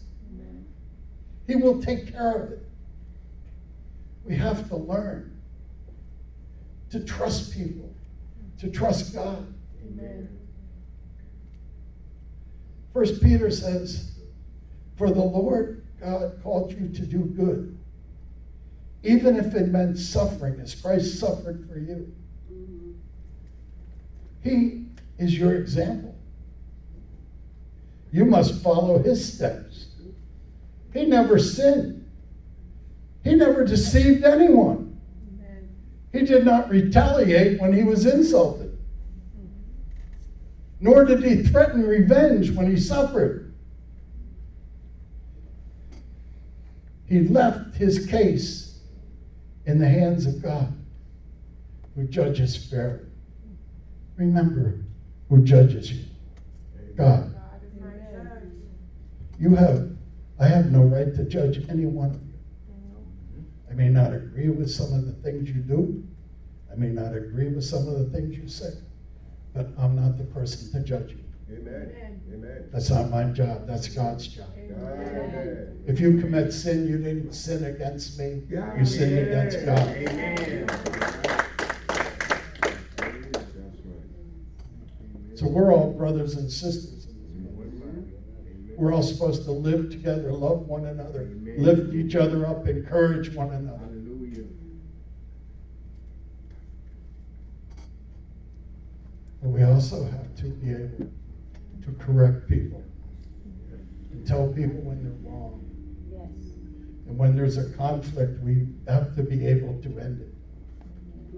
He 1.47 1.57
will 1.57 1.83
take 1.83 2.13
care 2.13 2.33
of 2.33 2.53
it. 2.53 2.68
We 4.29 4.37
have 4.37 4.69
to 4.69 4.77
learn 4.77 5.41
to 6.91 7.01
trust 7.01 7.55
people, 7.55 7.91
to 8.61 8.71
trust 8.71 9.15
God. 9.15 9.47
Amen. 9.87 10.29
First 12.93 13.23
Peter 13.23 13.51
says, 13.51 14.13
For 14.97 15.11
the 15.11 15.25
Lord 15.25 15.87
God 15.99 16.41
called 16.43 16.73
you 16.73 16.91
to 16.91 17.07
do 17.07 17.21
good, 17.21 17.79
even 19.03 19.37
if 19.37 19.55
it 19.55 19.69
meant 19.69 19.99
suffering, 19.99 20.61
as 20.61 20.75
Christ 20.75 21.19
suffered 21.19 21.67
for 21.67 21.79
you. 21.79 22.13
He 24.43 24.85
is 25.19 25.39
your 25.39 25.55
example. 25.55 26.15
You 28.13 28.27
must 28.27 28.63
follow 28.63 28.99
his 28.99 29.35
steps. 29.35 29.87
He 30.93 31.07
never 31.07 31.39
sinned. 31.39 31.98
He 33.29 33.35
never 33.35 33.63
deceived 33.63 34.25
anyone. 34.25 34.99
He 36.13 36.23
did 36.23 36.47
not 36.47 36.71
retaliate 36.71 37.61
when 37.61 37.75
he 37.75 37.85
was 37.85 38.07
insulted. 38.07 38.79
Nor 40.81 41.05
did 41.05 41.23
he 41.23 41.43
threaten 41.43 41.87
revenge 41.87 42.53
when 42.53 42.71
he 42.71 42.81
suffered. 42.81 43.55
He 47.05 47.21
left 47.21 47.77
his 47.77 48.07
case 48.07 48.81
in 49.67 49.79
the 49.79 49.89
hands 49.89 50.25
of 50.25 50.43
God, 50.43 50.73
who 51.95 52.05
judges 52.05 52.57
fairly. 52.57 53.05
Remember 54.17 54.75
who 55.29 55.45
judges 55.45 55.93
you 55.93 56.05
God. 56.97 57.35
You 59.39 59.55
have, 59.55 59.87
I 60.41 60.49
have 60.49 60.71
no 60.71 60.83
right 60.83 61.15
to 61.15 61.25
judge 61.25 61.69
any 61.69 61.85
one 61.85 62.11
of 62.11 62.23
you. 62.23 62.28
I 63.71 63.75
may 63.75 63.89
not 63.89 64.13
agree 64.13 64.49
with 64.49 64.71
some 64.71 64.93
of 64.93 65.07
the 65.07 65.13
things 65.13 65.51
you 65.51 65.61
do. 65.61 66.03
I 66.71 66.75
may 66.75 66.89
not 66.89 67.15
agree 67.15 67.49
with 67.49 67.65
some 67.65 67.89
of 67.89 67.99
the 67.99 68.05
things 68.17 68.37
you 68.37 68.49
say. 68.49 68.73
But 69.55 69.67
I'm 69.79 69.97
not 69.97 70.17
the 70.17 70.25
person 70.25 70.71
to 70.73 70.81
judge 70.81 71.13
you. 71.13 71.57
Amen. 71.57 72.21
Amen. 72.33 72.69
That's 72.73 72.91
not 72.91 73.09
my 73.09 73.25
job. 73.25 73.67
That's 73.67 73.89
God's 73.89 74.27
job. 74.29 74.47
Amen. 74.57 75.85
If 75.87 76.01
you 76.01 76.13
commit 76.13 76.53
sin, 76.53 76.87
you 76.87 76.99
didn't 76.99 77.33
sin 77.33 77.65
against 77.65 78.19
me. 78.19 78.43
Yeah. 78.49 78.79
You 78.79 78.85
sinned 78.85 79.19
against 79.19 79.65
God. 79.65 79.89
Amen. 79.89 80.67
So 85.35 85.47
we're 85.47 85.73
all 85.73 85.87
brothers 85.87 86.35
and 86.35 86.51
sisters. 86.51 86.98
Amen. 88.79 88.91
We're 88.91 88.95
all 88.95 89.03
supposed 89.03 89.45
to 89.45 89.53
live 89.53 89.91
together, 89.91 90.33
love 90.33 90.69
one 90.69 90.87
another, 90.87 91.23
Amen. 91.23 91.57
lift 91.59 91.95
each 91.95 92.15
other 92.15 92.47
up, 92.47 92.67
encourage 92.67 93.35
one 93.35 93.51
another. 93.51 93.79
Hallelujah. 93.79 94.45
But 99.43 99.49
we 99.49 99.63
also 99.65 100.05
have 100.05 100.35
to 100.37 100.45
be 100.45 100.71
able 100.71 101.11
to 101.85 101.93
correct 101.99 102.49
people 102.49 102.83
and 104.13 104.27
tell 104.27 104.49
people 104.49 104.81
when 104.81 105.03
they're 105.03 105.31
wrong. 105.31 105.65
Yes. 106.11 106.53
And 107.07 107.19
when 107.19 107.37
there's 107.37 107.57
a 107.57 107.71
conflict, 107.71 108.43
we 108.43 108.69
have 108.87 109.15
to 109.17 109.23
be 109.23 109.47
able 109.47 109.81
to 109.83 109.99
end 109.99 110.21
it. 110.21 110.35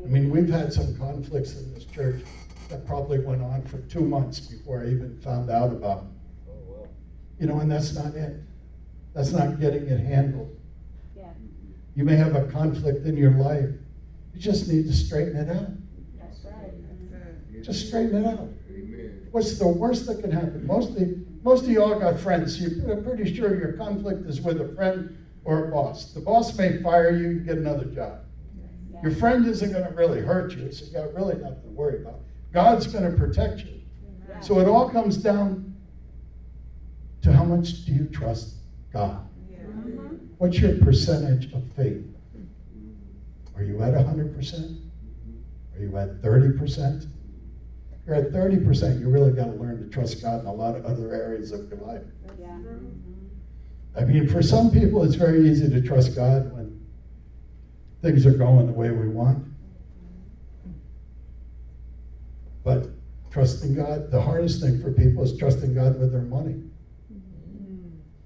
I 0.02 0.08
mean, 0.08 0.30
we've 0.30 0.48
had 0.48 0.72
some 0.72 0.96
conflicts 0.96 1.56
in 1.56 1.72
this 1.74 1.84
church 1.84 2.22
that 2.68 2.86
probably 2.86 3.18
went 3.18 3.42
on 3.42 3.62
for 3.66 3.78
two 3.82 4.00
months 4.00 4.40
before 4.40 4.82
I 4.82 4.88
even 4.88 5.18
found 5.20 5.50
out 5.50 5.72
about 5.72 6.02
them. 6.02 6.19
Well. 7.40 7.48
You 7.48 7.54
know, 7.54 7.60
and 7.60 7.70
that's 7.70 7.94
not 7.94 8.14
it. 8.14 8.36
That's 9.14 9.32
not 9.32 9.60
getting 9.60 9.86
it 9.88 10.00
handled. 10.00 10.56
Yeah, 11.16 11.30
You 11.94 12.04
may 12.04 12.16
have 12.16 12.36
a 12.36 12.46
conflict 12.46 13.06
in 13.06 13.16
your 13.16 13.32
life. 13.32 13.70
You 14.34 14.40
just 14.40 14.68
need 14.68 14.86
to 14.86 14.92
straighten 14.92 15.36
it 15.36 15.48
out. 15.50 15.68
that's 16.18 16.44
right. 16.44 17.62
Just 17.62 17.88
straighten 17.88 18.24
it 18.24 18.26
out. 18.26 18.48
Amen. 18.70 19.28
What's 19.32 19.58
the 19.58 19.68
worst 19.68 20.06
that 20.06 20.20
can 20.20 20.30
happen? 20.30 20.66
Most 20.66 20.96
of, 20.96 21.08
most 21.42 21.64
of 21.64 21.70
y'all 21.70 21.98
got 21.98 22.20
friends. 22.20 22.60
You're 22.60 23.02
pretty 23.02 23.34
sure 23.34 23.58
your 23.58 23.72
conflict 23.72 24.26
is 24.26 24.40
with 24.40 24.60
a 24.60 24.74
friend 24.74 25.16
or 25.44 25.68
a 25.68 25.72
boss. 25.72 26.12
The 26.12 26.20
boss 26.20 26.56
may 26.56 26.80
fire 26.82 27.10
you, 27.10 27.30
you 27.30 27.40
get 27.40 27.58
another 27.58 27.86
job. 27.86 28.20
Yeah. 28.92 29.02
Your 29.02 29.12
friend 29.12 29.46
isn't 29.46 29.72
going 29.72 29.84
to 29.84 29.90
really 29.94 30.20
hurt 30.20 30.52
you, 30.52 30.70
so 30.70 30.84
you 30.84 30.92
got 30.92 31.14
really 31.14 31.36
nothing 31.36 31.62
to 31.62 31.68
worry 31.70 32.02
about. 32.02 32.20
God's 32.52 32.86
going 32.86 33.10
to 33.10 33.16
protect 33.16 33.60
you. 33.60 33.80
Yeah. 34.28 34.40
So 34.40 34.60
it 34.60 34.68
all 34.68 34.88
comes 34.90 35.16
down 35.16 35.69
to 37.22 37.32
how 37.32 37.44
much 37.44 37.84
do 37.84 37.92
you 37.92 38.06
trust 38.06 38.56
God? 38.92 39.28
Mhm. 39.50 40.18
What's 40.38 40.58
your 40.58 40.76
percentage 40.78 41.52
of 41.52 41.62
faith? 41.76 42.04
Are 43.56 43.62
you 43.62 43.82
at 43.82 43.94
100%? 43.94 44.78
Are 45.76 45.82
you 45.82 45.96
at 45.98 46.22
30%? 46.22 47.06
If 47.92 48.06
you're 48.06 48.16
at 48.16 48.32
30%, 48.32 49.00
you 49.00 49.08
really 49.10 49.32
got 49.32 49.46
to 49.46 49.52
learn 49.52 49.78
to 49.80 49.88
trust 49.90 50.22
God 50.22 50.40
in 50.40 50.46
a 50.46 50.52
lot 50.52 50.74
of 50.74 50.86
other 50.86 51.14
areas 51.14 51.52
of 51.52 51.68
your 51.68 51.78
life. 51.80 52.02
Yeah. 52.40 52.56
I 53.96 54.04
mean, 54.04 54.28
for 54.28 54.40
some 54.40 54.70
people, 54.70 55.02
it's 55.02 55.16
very 55.16 55.50
easy 55.50 55.68
to 55.68 55.80
trust 55.82 56.14
God 56.14 56.52
when 56.52 56.80
things 58.00 58.24
are 58.24 58.32
going 58.32 58.66
the 58.66 58.72
way 58.72 58.90
we 58.90 59.08
want. 59.08 59.44
But 62.64 62.88
trusting 63.30 63.74
God, 63.74 64.10
the 64.10 64.20
hardest 64.20 64.62
thing 64.62 64.80
for 64.80 64.92
people 64.92 65.22
is 65.22 65.36
trusting 65.36 65.74
God 65.74 65.98
with 65.98 66.12
their 66.12 66.22
money. 66.22 66.62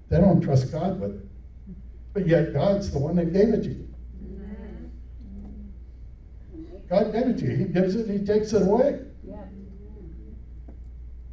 They 0.09 0.17
don't 0.17 0.41
trust 0.41 0.71
God 0.71 0.99
with 0.99 1.15
it. 1.15 1.25
But 2.13 2.27
yet, 2.27 2.53
God's 2.53 2.91
the 2.91 2.99
one 2.99 3.15
that 3.17 3.33
gave 3.33 3.49
it 3.49 3.63
to 3.63 3.69
you. 3.69 3.85
God 6.89 7.11
gave 7.11 7.27
it 7.27 7.37
to 7.39 7.45
you. 7.45 7.57
He 7.57 7.65
gives 7.65 7.95
it, 7.95 8.09
He 8.09 8.25
takes 8.25 8.53
it 8.53 8.61
away. 8.61 9.01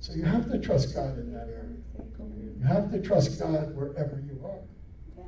So 0.00 0.14
you 0.14 0.24
have 0.24 0.50
to 0.50 0.58
trust 0.58 0.94
God 0.94 1.16
in 1.18 1.32
that 1.32 1.48
area. 1.48 1.76
You 2.58 2.66
have 2.66 2.90
to 2.90 3.00
trust 3.00 3.38
God 3.38 3.76
wherever 3.76 4.20
you 4.26 4.44
are. 4.44 5.24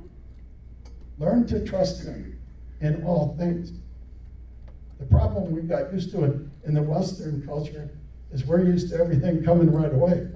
Learn 1.18 1.46
to 1.46 1.64
trust 1.64 2.04
Him 2.04 2.40
in 2.80 3.04
all 3.04 3.36
things. 3.38 3.72
The 4.98 5.06
problem 5.06 5.52
we 5.54 5.62
got 5.62 5.92
used 5.92 6.10
to 6.12 6.24
in, 6.24 6.50
in 6.64 6.74
the 6.74 6.82
Western 6.82 7.46
culture 7.46 7.90
is 8.32 8.44
we're 8.44 8.64
used 8.64 8.90
to 8.90 8.96
everything 8.96 9.44
coming 9.44 9.70
right 9.70 9.92
away. 9.92 10.28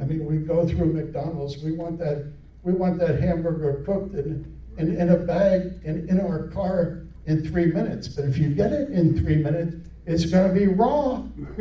I 0.00 0.04
mean, 0.04 0.24
we 0.24 0.38
go 0.38 0.64
through 0.64 0.88
McDonald's, 0.88 1.58
we 1.58 1.70
want 1.72 1.98
that, 1.98 2.18
we 2.62 2.72
want 2.72 2.96
that 2.98 3.16
hamburger 3.16 3.74
cooked 3.84 4.14
in, 4.14 4.38
in, 4.76 4.90
in 4.90 5.10
a 5.10 5.16
bag 5.16 5.68
and 5.84 6.00
in 6.08 6.18
our 6.18 6.40
car 6.40 6.88
in 7.26 7.38
three 7.38 7.66
minutes. 7.66 8.08
But 8.08 8.24
if 8.24 8.38
you 8.38 8.48
get 8.48 8.72
it 8.72 8.88
in 8.90 9.10
three 9.10 9.36
minutes, 9.36 9.76
it's 10.06 10.24
going 10.24 10.44
to 10.44 10.50
be 10.50 10.66
raw. 10.66 11.20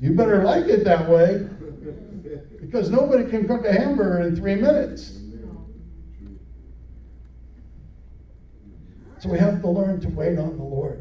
You 0.00 0.10
better 0.12 0.42
like 0.42 0.68
it 0.68 0.82
that 0.82 1.04
way 1.04 1.40
because 2.60 2.90
nobody 2.90 3.24
can 3.24 3.44
cook 3.44 3.64
a 3.64 3.72
hamburger 3.72 4.20
in 4.20 4.32
three 4.32 4.54
minutes. 4.56 5.12
So 9.18 9.28
we 9.28 9.38
have 9.38 9.60
to 9.60 9.68
learn 9.68 9.96
to 9.98 10.08
wait 10.08 10.36
on 10.36 10.56
the 10.56 10.62
Lord. 10.62 10.98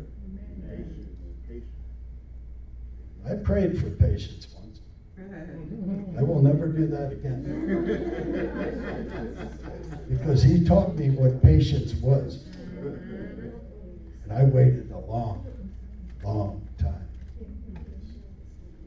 I 3.25 3.33
prayed 3.35 3.75
for 3.75 3.89
patience 3.89 4.47
once. 4.53 4.62
I 6.17 6.21
will 6.21 6.41
never 6.41 6.67
do 6.67 6.87
that 6.87 7.11
again. 7.11 7.41
Because 10.09 10.43
he 10.43 10.63
taught 10.63 10.95
me 10.95 11.09
what 11.09 11.41
patience 11.41 11.93
was. 11.95 12.45
And 14.23 14.31
I 14.31 14.43
waited 14.45 14.91
a 14.91 14.99
long, 14.99 15.45
long 16.23 16.67
time. 16.77 17.07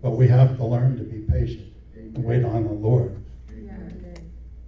But 0.02 0.12
we 0.12 0.28
have 0.28 0.57
to 0.57 0.64
learn 0.64 0.96
to 0.98 1.04
be 1.04 1.20
patient 1.20 1.72
and 1.94 2.24
wait 2.24 2.44
on 2.44 2.64
the 2.64 2.72
Lord. 2.72 3.22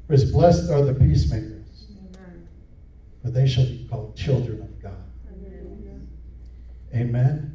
For 0.07 0.15
as 0.15 0.31
blessed 0.31 0.71
are 0.71 0.83
the 0.83 0.95
peacemakers, 0.95 1.87
for 3.23 3.31
they 3.31 3.47
shall 3.47 3.67
be 3.67 3.87
called 3.91 4.17
children 4.17 4.63
of 4.63 4.83
God. 4.83 5.05
Amen. 6.95 7.55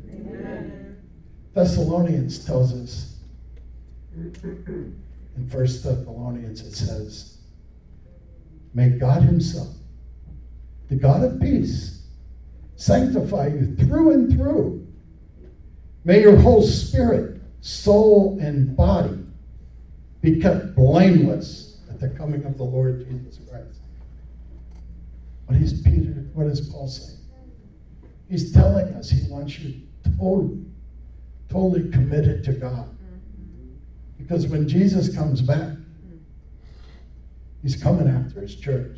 Thessalonians 1.54 2.46
tells 2.46 2.74
us 2.74 3.13
in 4.16 5.50
First 5.50 5.84
Thessalonians 5.84 6.62
it 6.62 6.74
says, 6.74 7.38
May 8.74 8.90
God 8.90 9.22
Himself, 9.24 9.70
the 10.90 10.96
God 10.96 11.24
of 11.24 11.40
peace, 11.40 12.04
sanctify 12.76 13.48
you 13.48 13.76
through 13.76 14.12
and 14.12 14.34
through. 14.34 14.88
May 16.06 16.22
your 16.22 16.38
whole 16.38 16.62
spirit, 16.62 17.40
soul, 17.62 18.38
and 18.42 18.76
body 18.76 19.26
be 20.22 20.40
kept 20.40 20.76
blameless 20.76 21.82
at 21.90 22.00
the 22.00 22.10
coming 22.10 22.46
of 22.46 22.58
the 22.58 22.64
Lord 22.64 23.08
Jesus 23.08 23.40
Christ. 23.50 23.80
What 25.46 25.58
is 25.58 25.82
Peter? 25.82 26.26
What 26.34 26.48
does 26.48 26.62
Paul 26.62 26.88
saying? 26.88 27.20
He's 28.30 28.52
telling 28.52 28.94
us 28.96 29.10
he 29.10 29.30
wants 29.30 29.60
you 29.60 29.82
totally, 30.18 30.66
totally 31.50 31.90
committed 31.92 32.44
to 32.46 32.54
God. 32.54 32.90
Because 34.28 34.48
when 34.48 34.68
Jesus 34.68 35.16
comes 35.16 35.42
back, 35.42 35.78
he's 37.62 37.82
coming 37.82 38.08
after 38.08 38.42
his 38.42 38.56
church. 38.56 38.98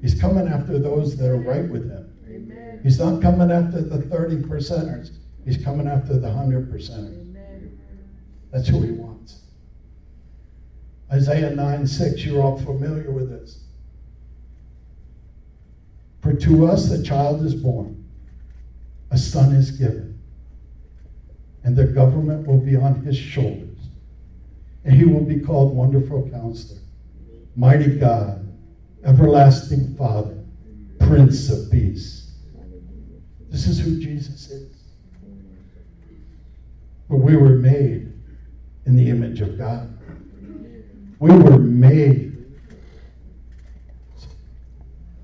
He's 0.00 0.20
coming 0.20 0.48
after 0.48 0.78
those 0.78 1.16
that 1.16 1.30
are 1.30 1.36
right 1.36 1.68
with 1.68 1.88
him. 1.90 2.12
Amen. 2.28 2.80
He's 2.82 2.98
not 2.98 3.22
coming 3.22 3.50
after 3.50 3.80
the 3.80 4.02
30 4.02 4.36
percenters 4.42 5.12
He's 5.44 5.62
coming 5.62 5.88
after 5.88 6.18
the 6.18 6.30
hundred 6.30 6.70
percenters. 6.70 7.34
That's 8.52 8.68
who 8.68 8.82
he 8.82 8.92
wants. 8.92 9.40
Isaiah 11.10 11.54
9 11.54 11.86
6, 11.86 12.24
you're 12.24 12.42
all 12.42 12.58
familiar 12.58 13.10
with 13.10 13.30
this. 13.30 13.60
For 16.20 16.34
to 16.34 16.66
us 16.66 16.90
a 16.90 17.02
child 17.02 17.44
is 17.44 17.54
born, 17.54 18.04
a 19.10 19.18
son 19.18 19.54
is 19.54 19.72
given, 19.72 20.18
and 21.64 21.74
the 21.74 21.86
government 21.86 22.46
will 22.46 22.60
be 22.60 22.76
on 22.76 23.02
his 23.02 23.16
shoulders. 23.16 23.71
And 24.84 24.94
he 24.94 25.04
will 25.04 25.24
be 25.24 25.40
called 25.40 25.74
Wonderful 25.76 26.28
Counselor, 26.30 26.80
Mighty 27.56 27.98
God, 27.98 28.48
Everlasting 29.04 29.94
Father, 29.96 30.44
Prince 30.98 31.50
of 31.50 31.70
Peace. 31.70 32.32
This 33.48 33.66
is 33.66 33.78
who 33.78 34.00
Jesus 34.00 34.50
is. 34.50 34.76
But 37.08 37.16
we 37.16 37.36
were 37.36 37.56
made 37.56 38.12
in 38.86 38.96
the 38.96 39.08
image 39.10 39.40
of 39.40 39.58
God. 39.58 39.98
We 41.18 41.30
were 41.30 41.58
made 41.58 42.32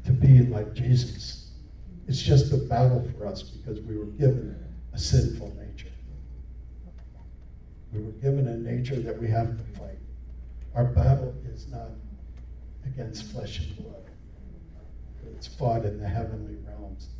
to 0.04 0.12
be 0.12 0.40
like 0.46 0.74
Jesus. 0.74 1.50
It's 2.06 2.22
just 2.22 2.52
a 2.52 2.56
battle 2.56 3.06
for 3.16 3.26
us 3.26 3.42
because 3.42 3.80
we 3.80 3.98
were 3.98 4.06
given 4.06 4.56
a 4.92 4.98
sinful 4.98 5.54
nature. 5.56 5.88
We 7.92 8.00
were 8.02 8.12
given 8.12 8.48
a 8.48 8.56
nature 8.58 9.00
that 9.00 9.18
we 9.20 9.28
have 9.28 9.56
to 9.58 9.64
fight. 9.64 9.98
Our 10.74 10.86
battle 10.86 11.34
is 11.44 11.68
not 11.68 11.92
against 12.86 13.24
flesh 13.32 13.60
and 13.60 13.76
blood, 13.76 14.04
it's 15.34 15.48
fought 15.48 15.84
in 15.84 15.98
the 15.98 16.08
heavenly 16.08 16.56
realms. 16.56 17.10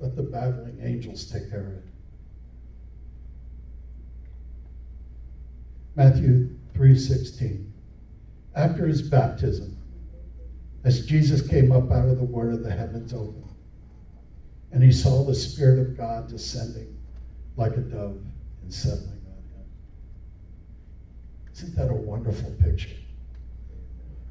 Let 0.00 0.16
the 0.16 0.22
battling 0.22 0.78
angels 0.82 1.26
take 1.26 1.50
care 1.50 1.66
of 1.66 1.74
it. 1.76 1.84
Matthew 5.96 6.46
3:16. 6.74 7.60
After 8.54 8.86
his 8.86 9.02
baptism, 9.02 9.76
as 10.84 11.00
Jesus 11.02 11.42
came 11.42 11.72
up 11.72 11.90
out 11.90 12.08
of 12.08 12.16
the 12.18 12.24
water, 12.24 12.56
the 12.56 12.74
heavens 12.74 13.12
opened, 13.12 13.44
and 14.72 14.82
he 14.82 14.92
saw 14.92 15.22
the 15.22 15.34
Spirit 15.34 15.78
of 15.78 15.96
God 15.96 16.28
descending 16.28 16.88
like 17.56 17.76
a 17.76 17.82
dove 17.82 18.16
and 18.68 18.74
settling 18.74 19.24
on 19.26 19.42
him. 19.54 19.66
Isn't 21.54 21.74
that 21.76 21.90
a 21.90 21.94
wonderful 21.94 22.50
picture? 22.62 22.96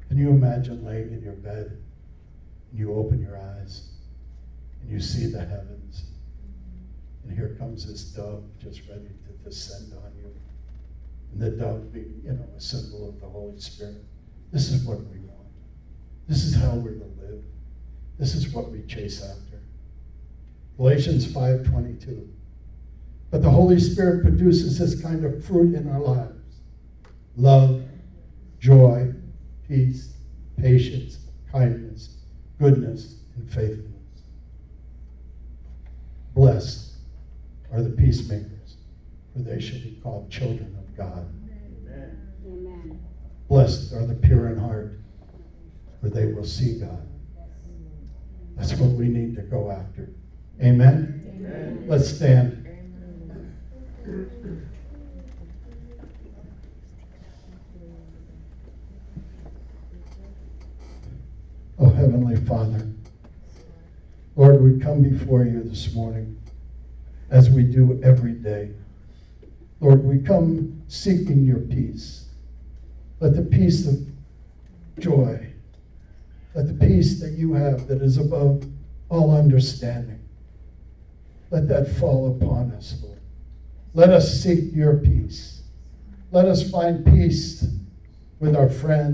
Can 0.06 0.16
you 0.16 0.30
imagine 0.30 0.84
laying 0.84 1.12
in 1.12 1.22
your 1.24 1.32
bed 1.32 1.76
and 2.70 2.78
you 2.78 2.94
open 2.94 3.20
your 3.20 3.36
eyes 3.36 3.88
and 4.80 4.90
you 4.92 5.00
see 5.00 5.26
the 5.26 5.40
heavens, 5.40 6.04
and 7.24 7.36
here 7.36 7.56
comes 7.58 7.84
this 7.84 8.04
dove 8.04 8.44
just 8.62 8.82
ready 8.88 9.08
to 9.26 9.32
descend 9.44 9.92
on 9.92 10.12
you? 10.16 10.32
And 11.32 11.42
the 11.42 11.50
dove 11.50 11.92
being, 11.92 12.22
you 12.24 12.34
know, 12.34 12.46
a 12.56 12.60
symbol 12.60 13.08
of 13.08 13.20
the 13.20 13.26
Holy 13.26 13.58
Spirit. 13.58 14.04
This 14.52 14.70
is 14.70 14.84
what 14.84 14.98
we 14.98 15.18
want. 15.18 15.48
This 16.28 16.44
is 16.44 16.54
how 16.54 16.76
we're 16.76 16.92
to 16.92 17.10
live. 17.20 17.42
This 18.20 18.36
is 18.36 18.50
what 18.50 18.70
we 18.70 18.82
chase 18.82 19.20
after. 19.20 19.60
Galatians 20.76 21.26
5:22. 21.26 22.28
But 23.30 23.42
the 23.42 23.50
Holy 23.50 23.78
Spirit 23.78 24.22
produces 24.22 24.78
this 24.78 25.00
kind 25.02 25.24
of 25.24 25.44
fruit 25.44 25.74
in 25.74 25.90
our 25.90 26.00
lives. 26.00 26.34
Love, 27.36 27.82
joy, 28.58 29.12
peace, 29.68 30.14
patience, 30.56 31.18
kindness, 31.52 32.16
goodness, 32.58 33.16
and 33.36 33.48
faithfulness. 33.50 33.84
Blessed 36.34 36.92
are 37.72 37.82
the 37.82 37.90
peacemakers, 37.90 38.76
for 39.32 39.40
they 39.40 39.60
shall 39.60 39.80
be 39.80 39.98
called 40.02 40.30
children 40.30 40.74
of 40.78 40.96
God. 40.96 41.28
Amen. 41.86 42.98
Blessed 43.48 43.92
are 43.92 44.06
the 44.06 44.14
pure 44.14 44.48
in 44.48 44.58
heart, 44.58 44.98
for 46.00 46.08
they 46.08 46.26
will 46.26 46.44
see 46.44 46.78
God. 46.78 47.06
That's 48.56 48.74
what 48.74 48.90
we 48.90 49.08
need 49.08 49.36
to 49.36 49.42
go 49.42 49.70
after. 49.70 50.08
Amen? 50.60 51.24
Amen. 51.36 51.84
Let's 51.86 52.08
stand. 52.08 52.57
Oh, 61.80 61.90
Heavenly 61.90 62.36
Father, 62.36 62.90
Lord, 64.34 64.62
we 64.62 64.80
come 64.80 65.02
before 65.02 65.44
you 65.44 65.62
this 65.62 65.94
morning 65.94 66.40
as 67.30 67.50
we 67.50 67.62
do 67.64 68.00
every 68.02 68.32
day. 68.32 68.72
Lord, 69.80 70.02
we 70.04 70.20
come 70.20 70.82
seeking 70.88 71.44
your 71.44 71.60
peace. 71.60 72.30
Let 73.20 73.36
the 73.36 73.42
peace 73.42 73.86
of 73.86 73.98
joy, 74.98 75.52
let 76.54 76.66
the 76.66 76.86
peace 76.86 77.20
that 77.20 77.32
you 77.32 77.52
have 77.52 77.86
that 77.88 78.00
is 78.00 78.16
above 78.16 78.64
all 79.10 79.36
understanding, 79.36 80.26
let 81.50 81.68
that 81.68 81.88
fall 81.88 82.36
upon 82.36 82.72
us, 82.72 82.96
Lord. 83.02 83.07
Let 83.94 84.10
us 84.10 84.28
seek 84.28 84.72
your 84.72 84.94
peace. 84.94 85.62
Let 86.30 86.46
us 86.46 86.62
find 86.62 87.04
peace 87.04 87.66
with 88.40 88.54
our 88.54 88.68
friends. 88.68 89.06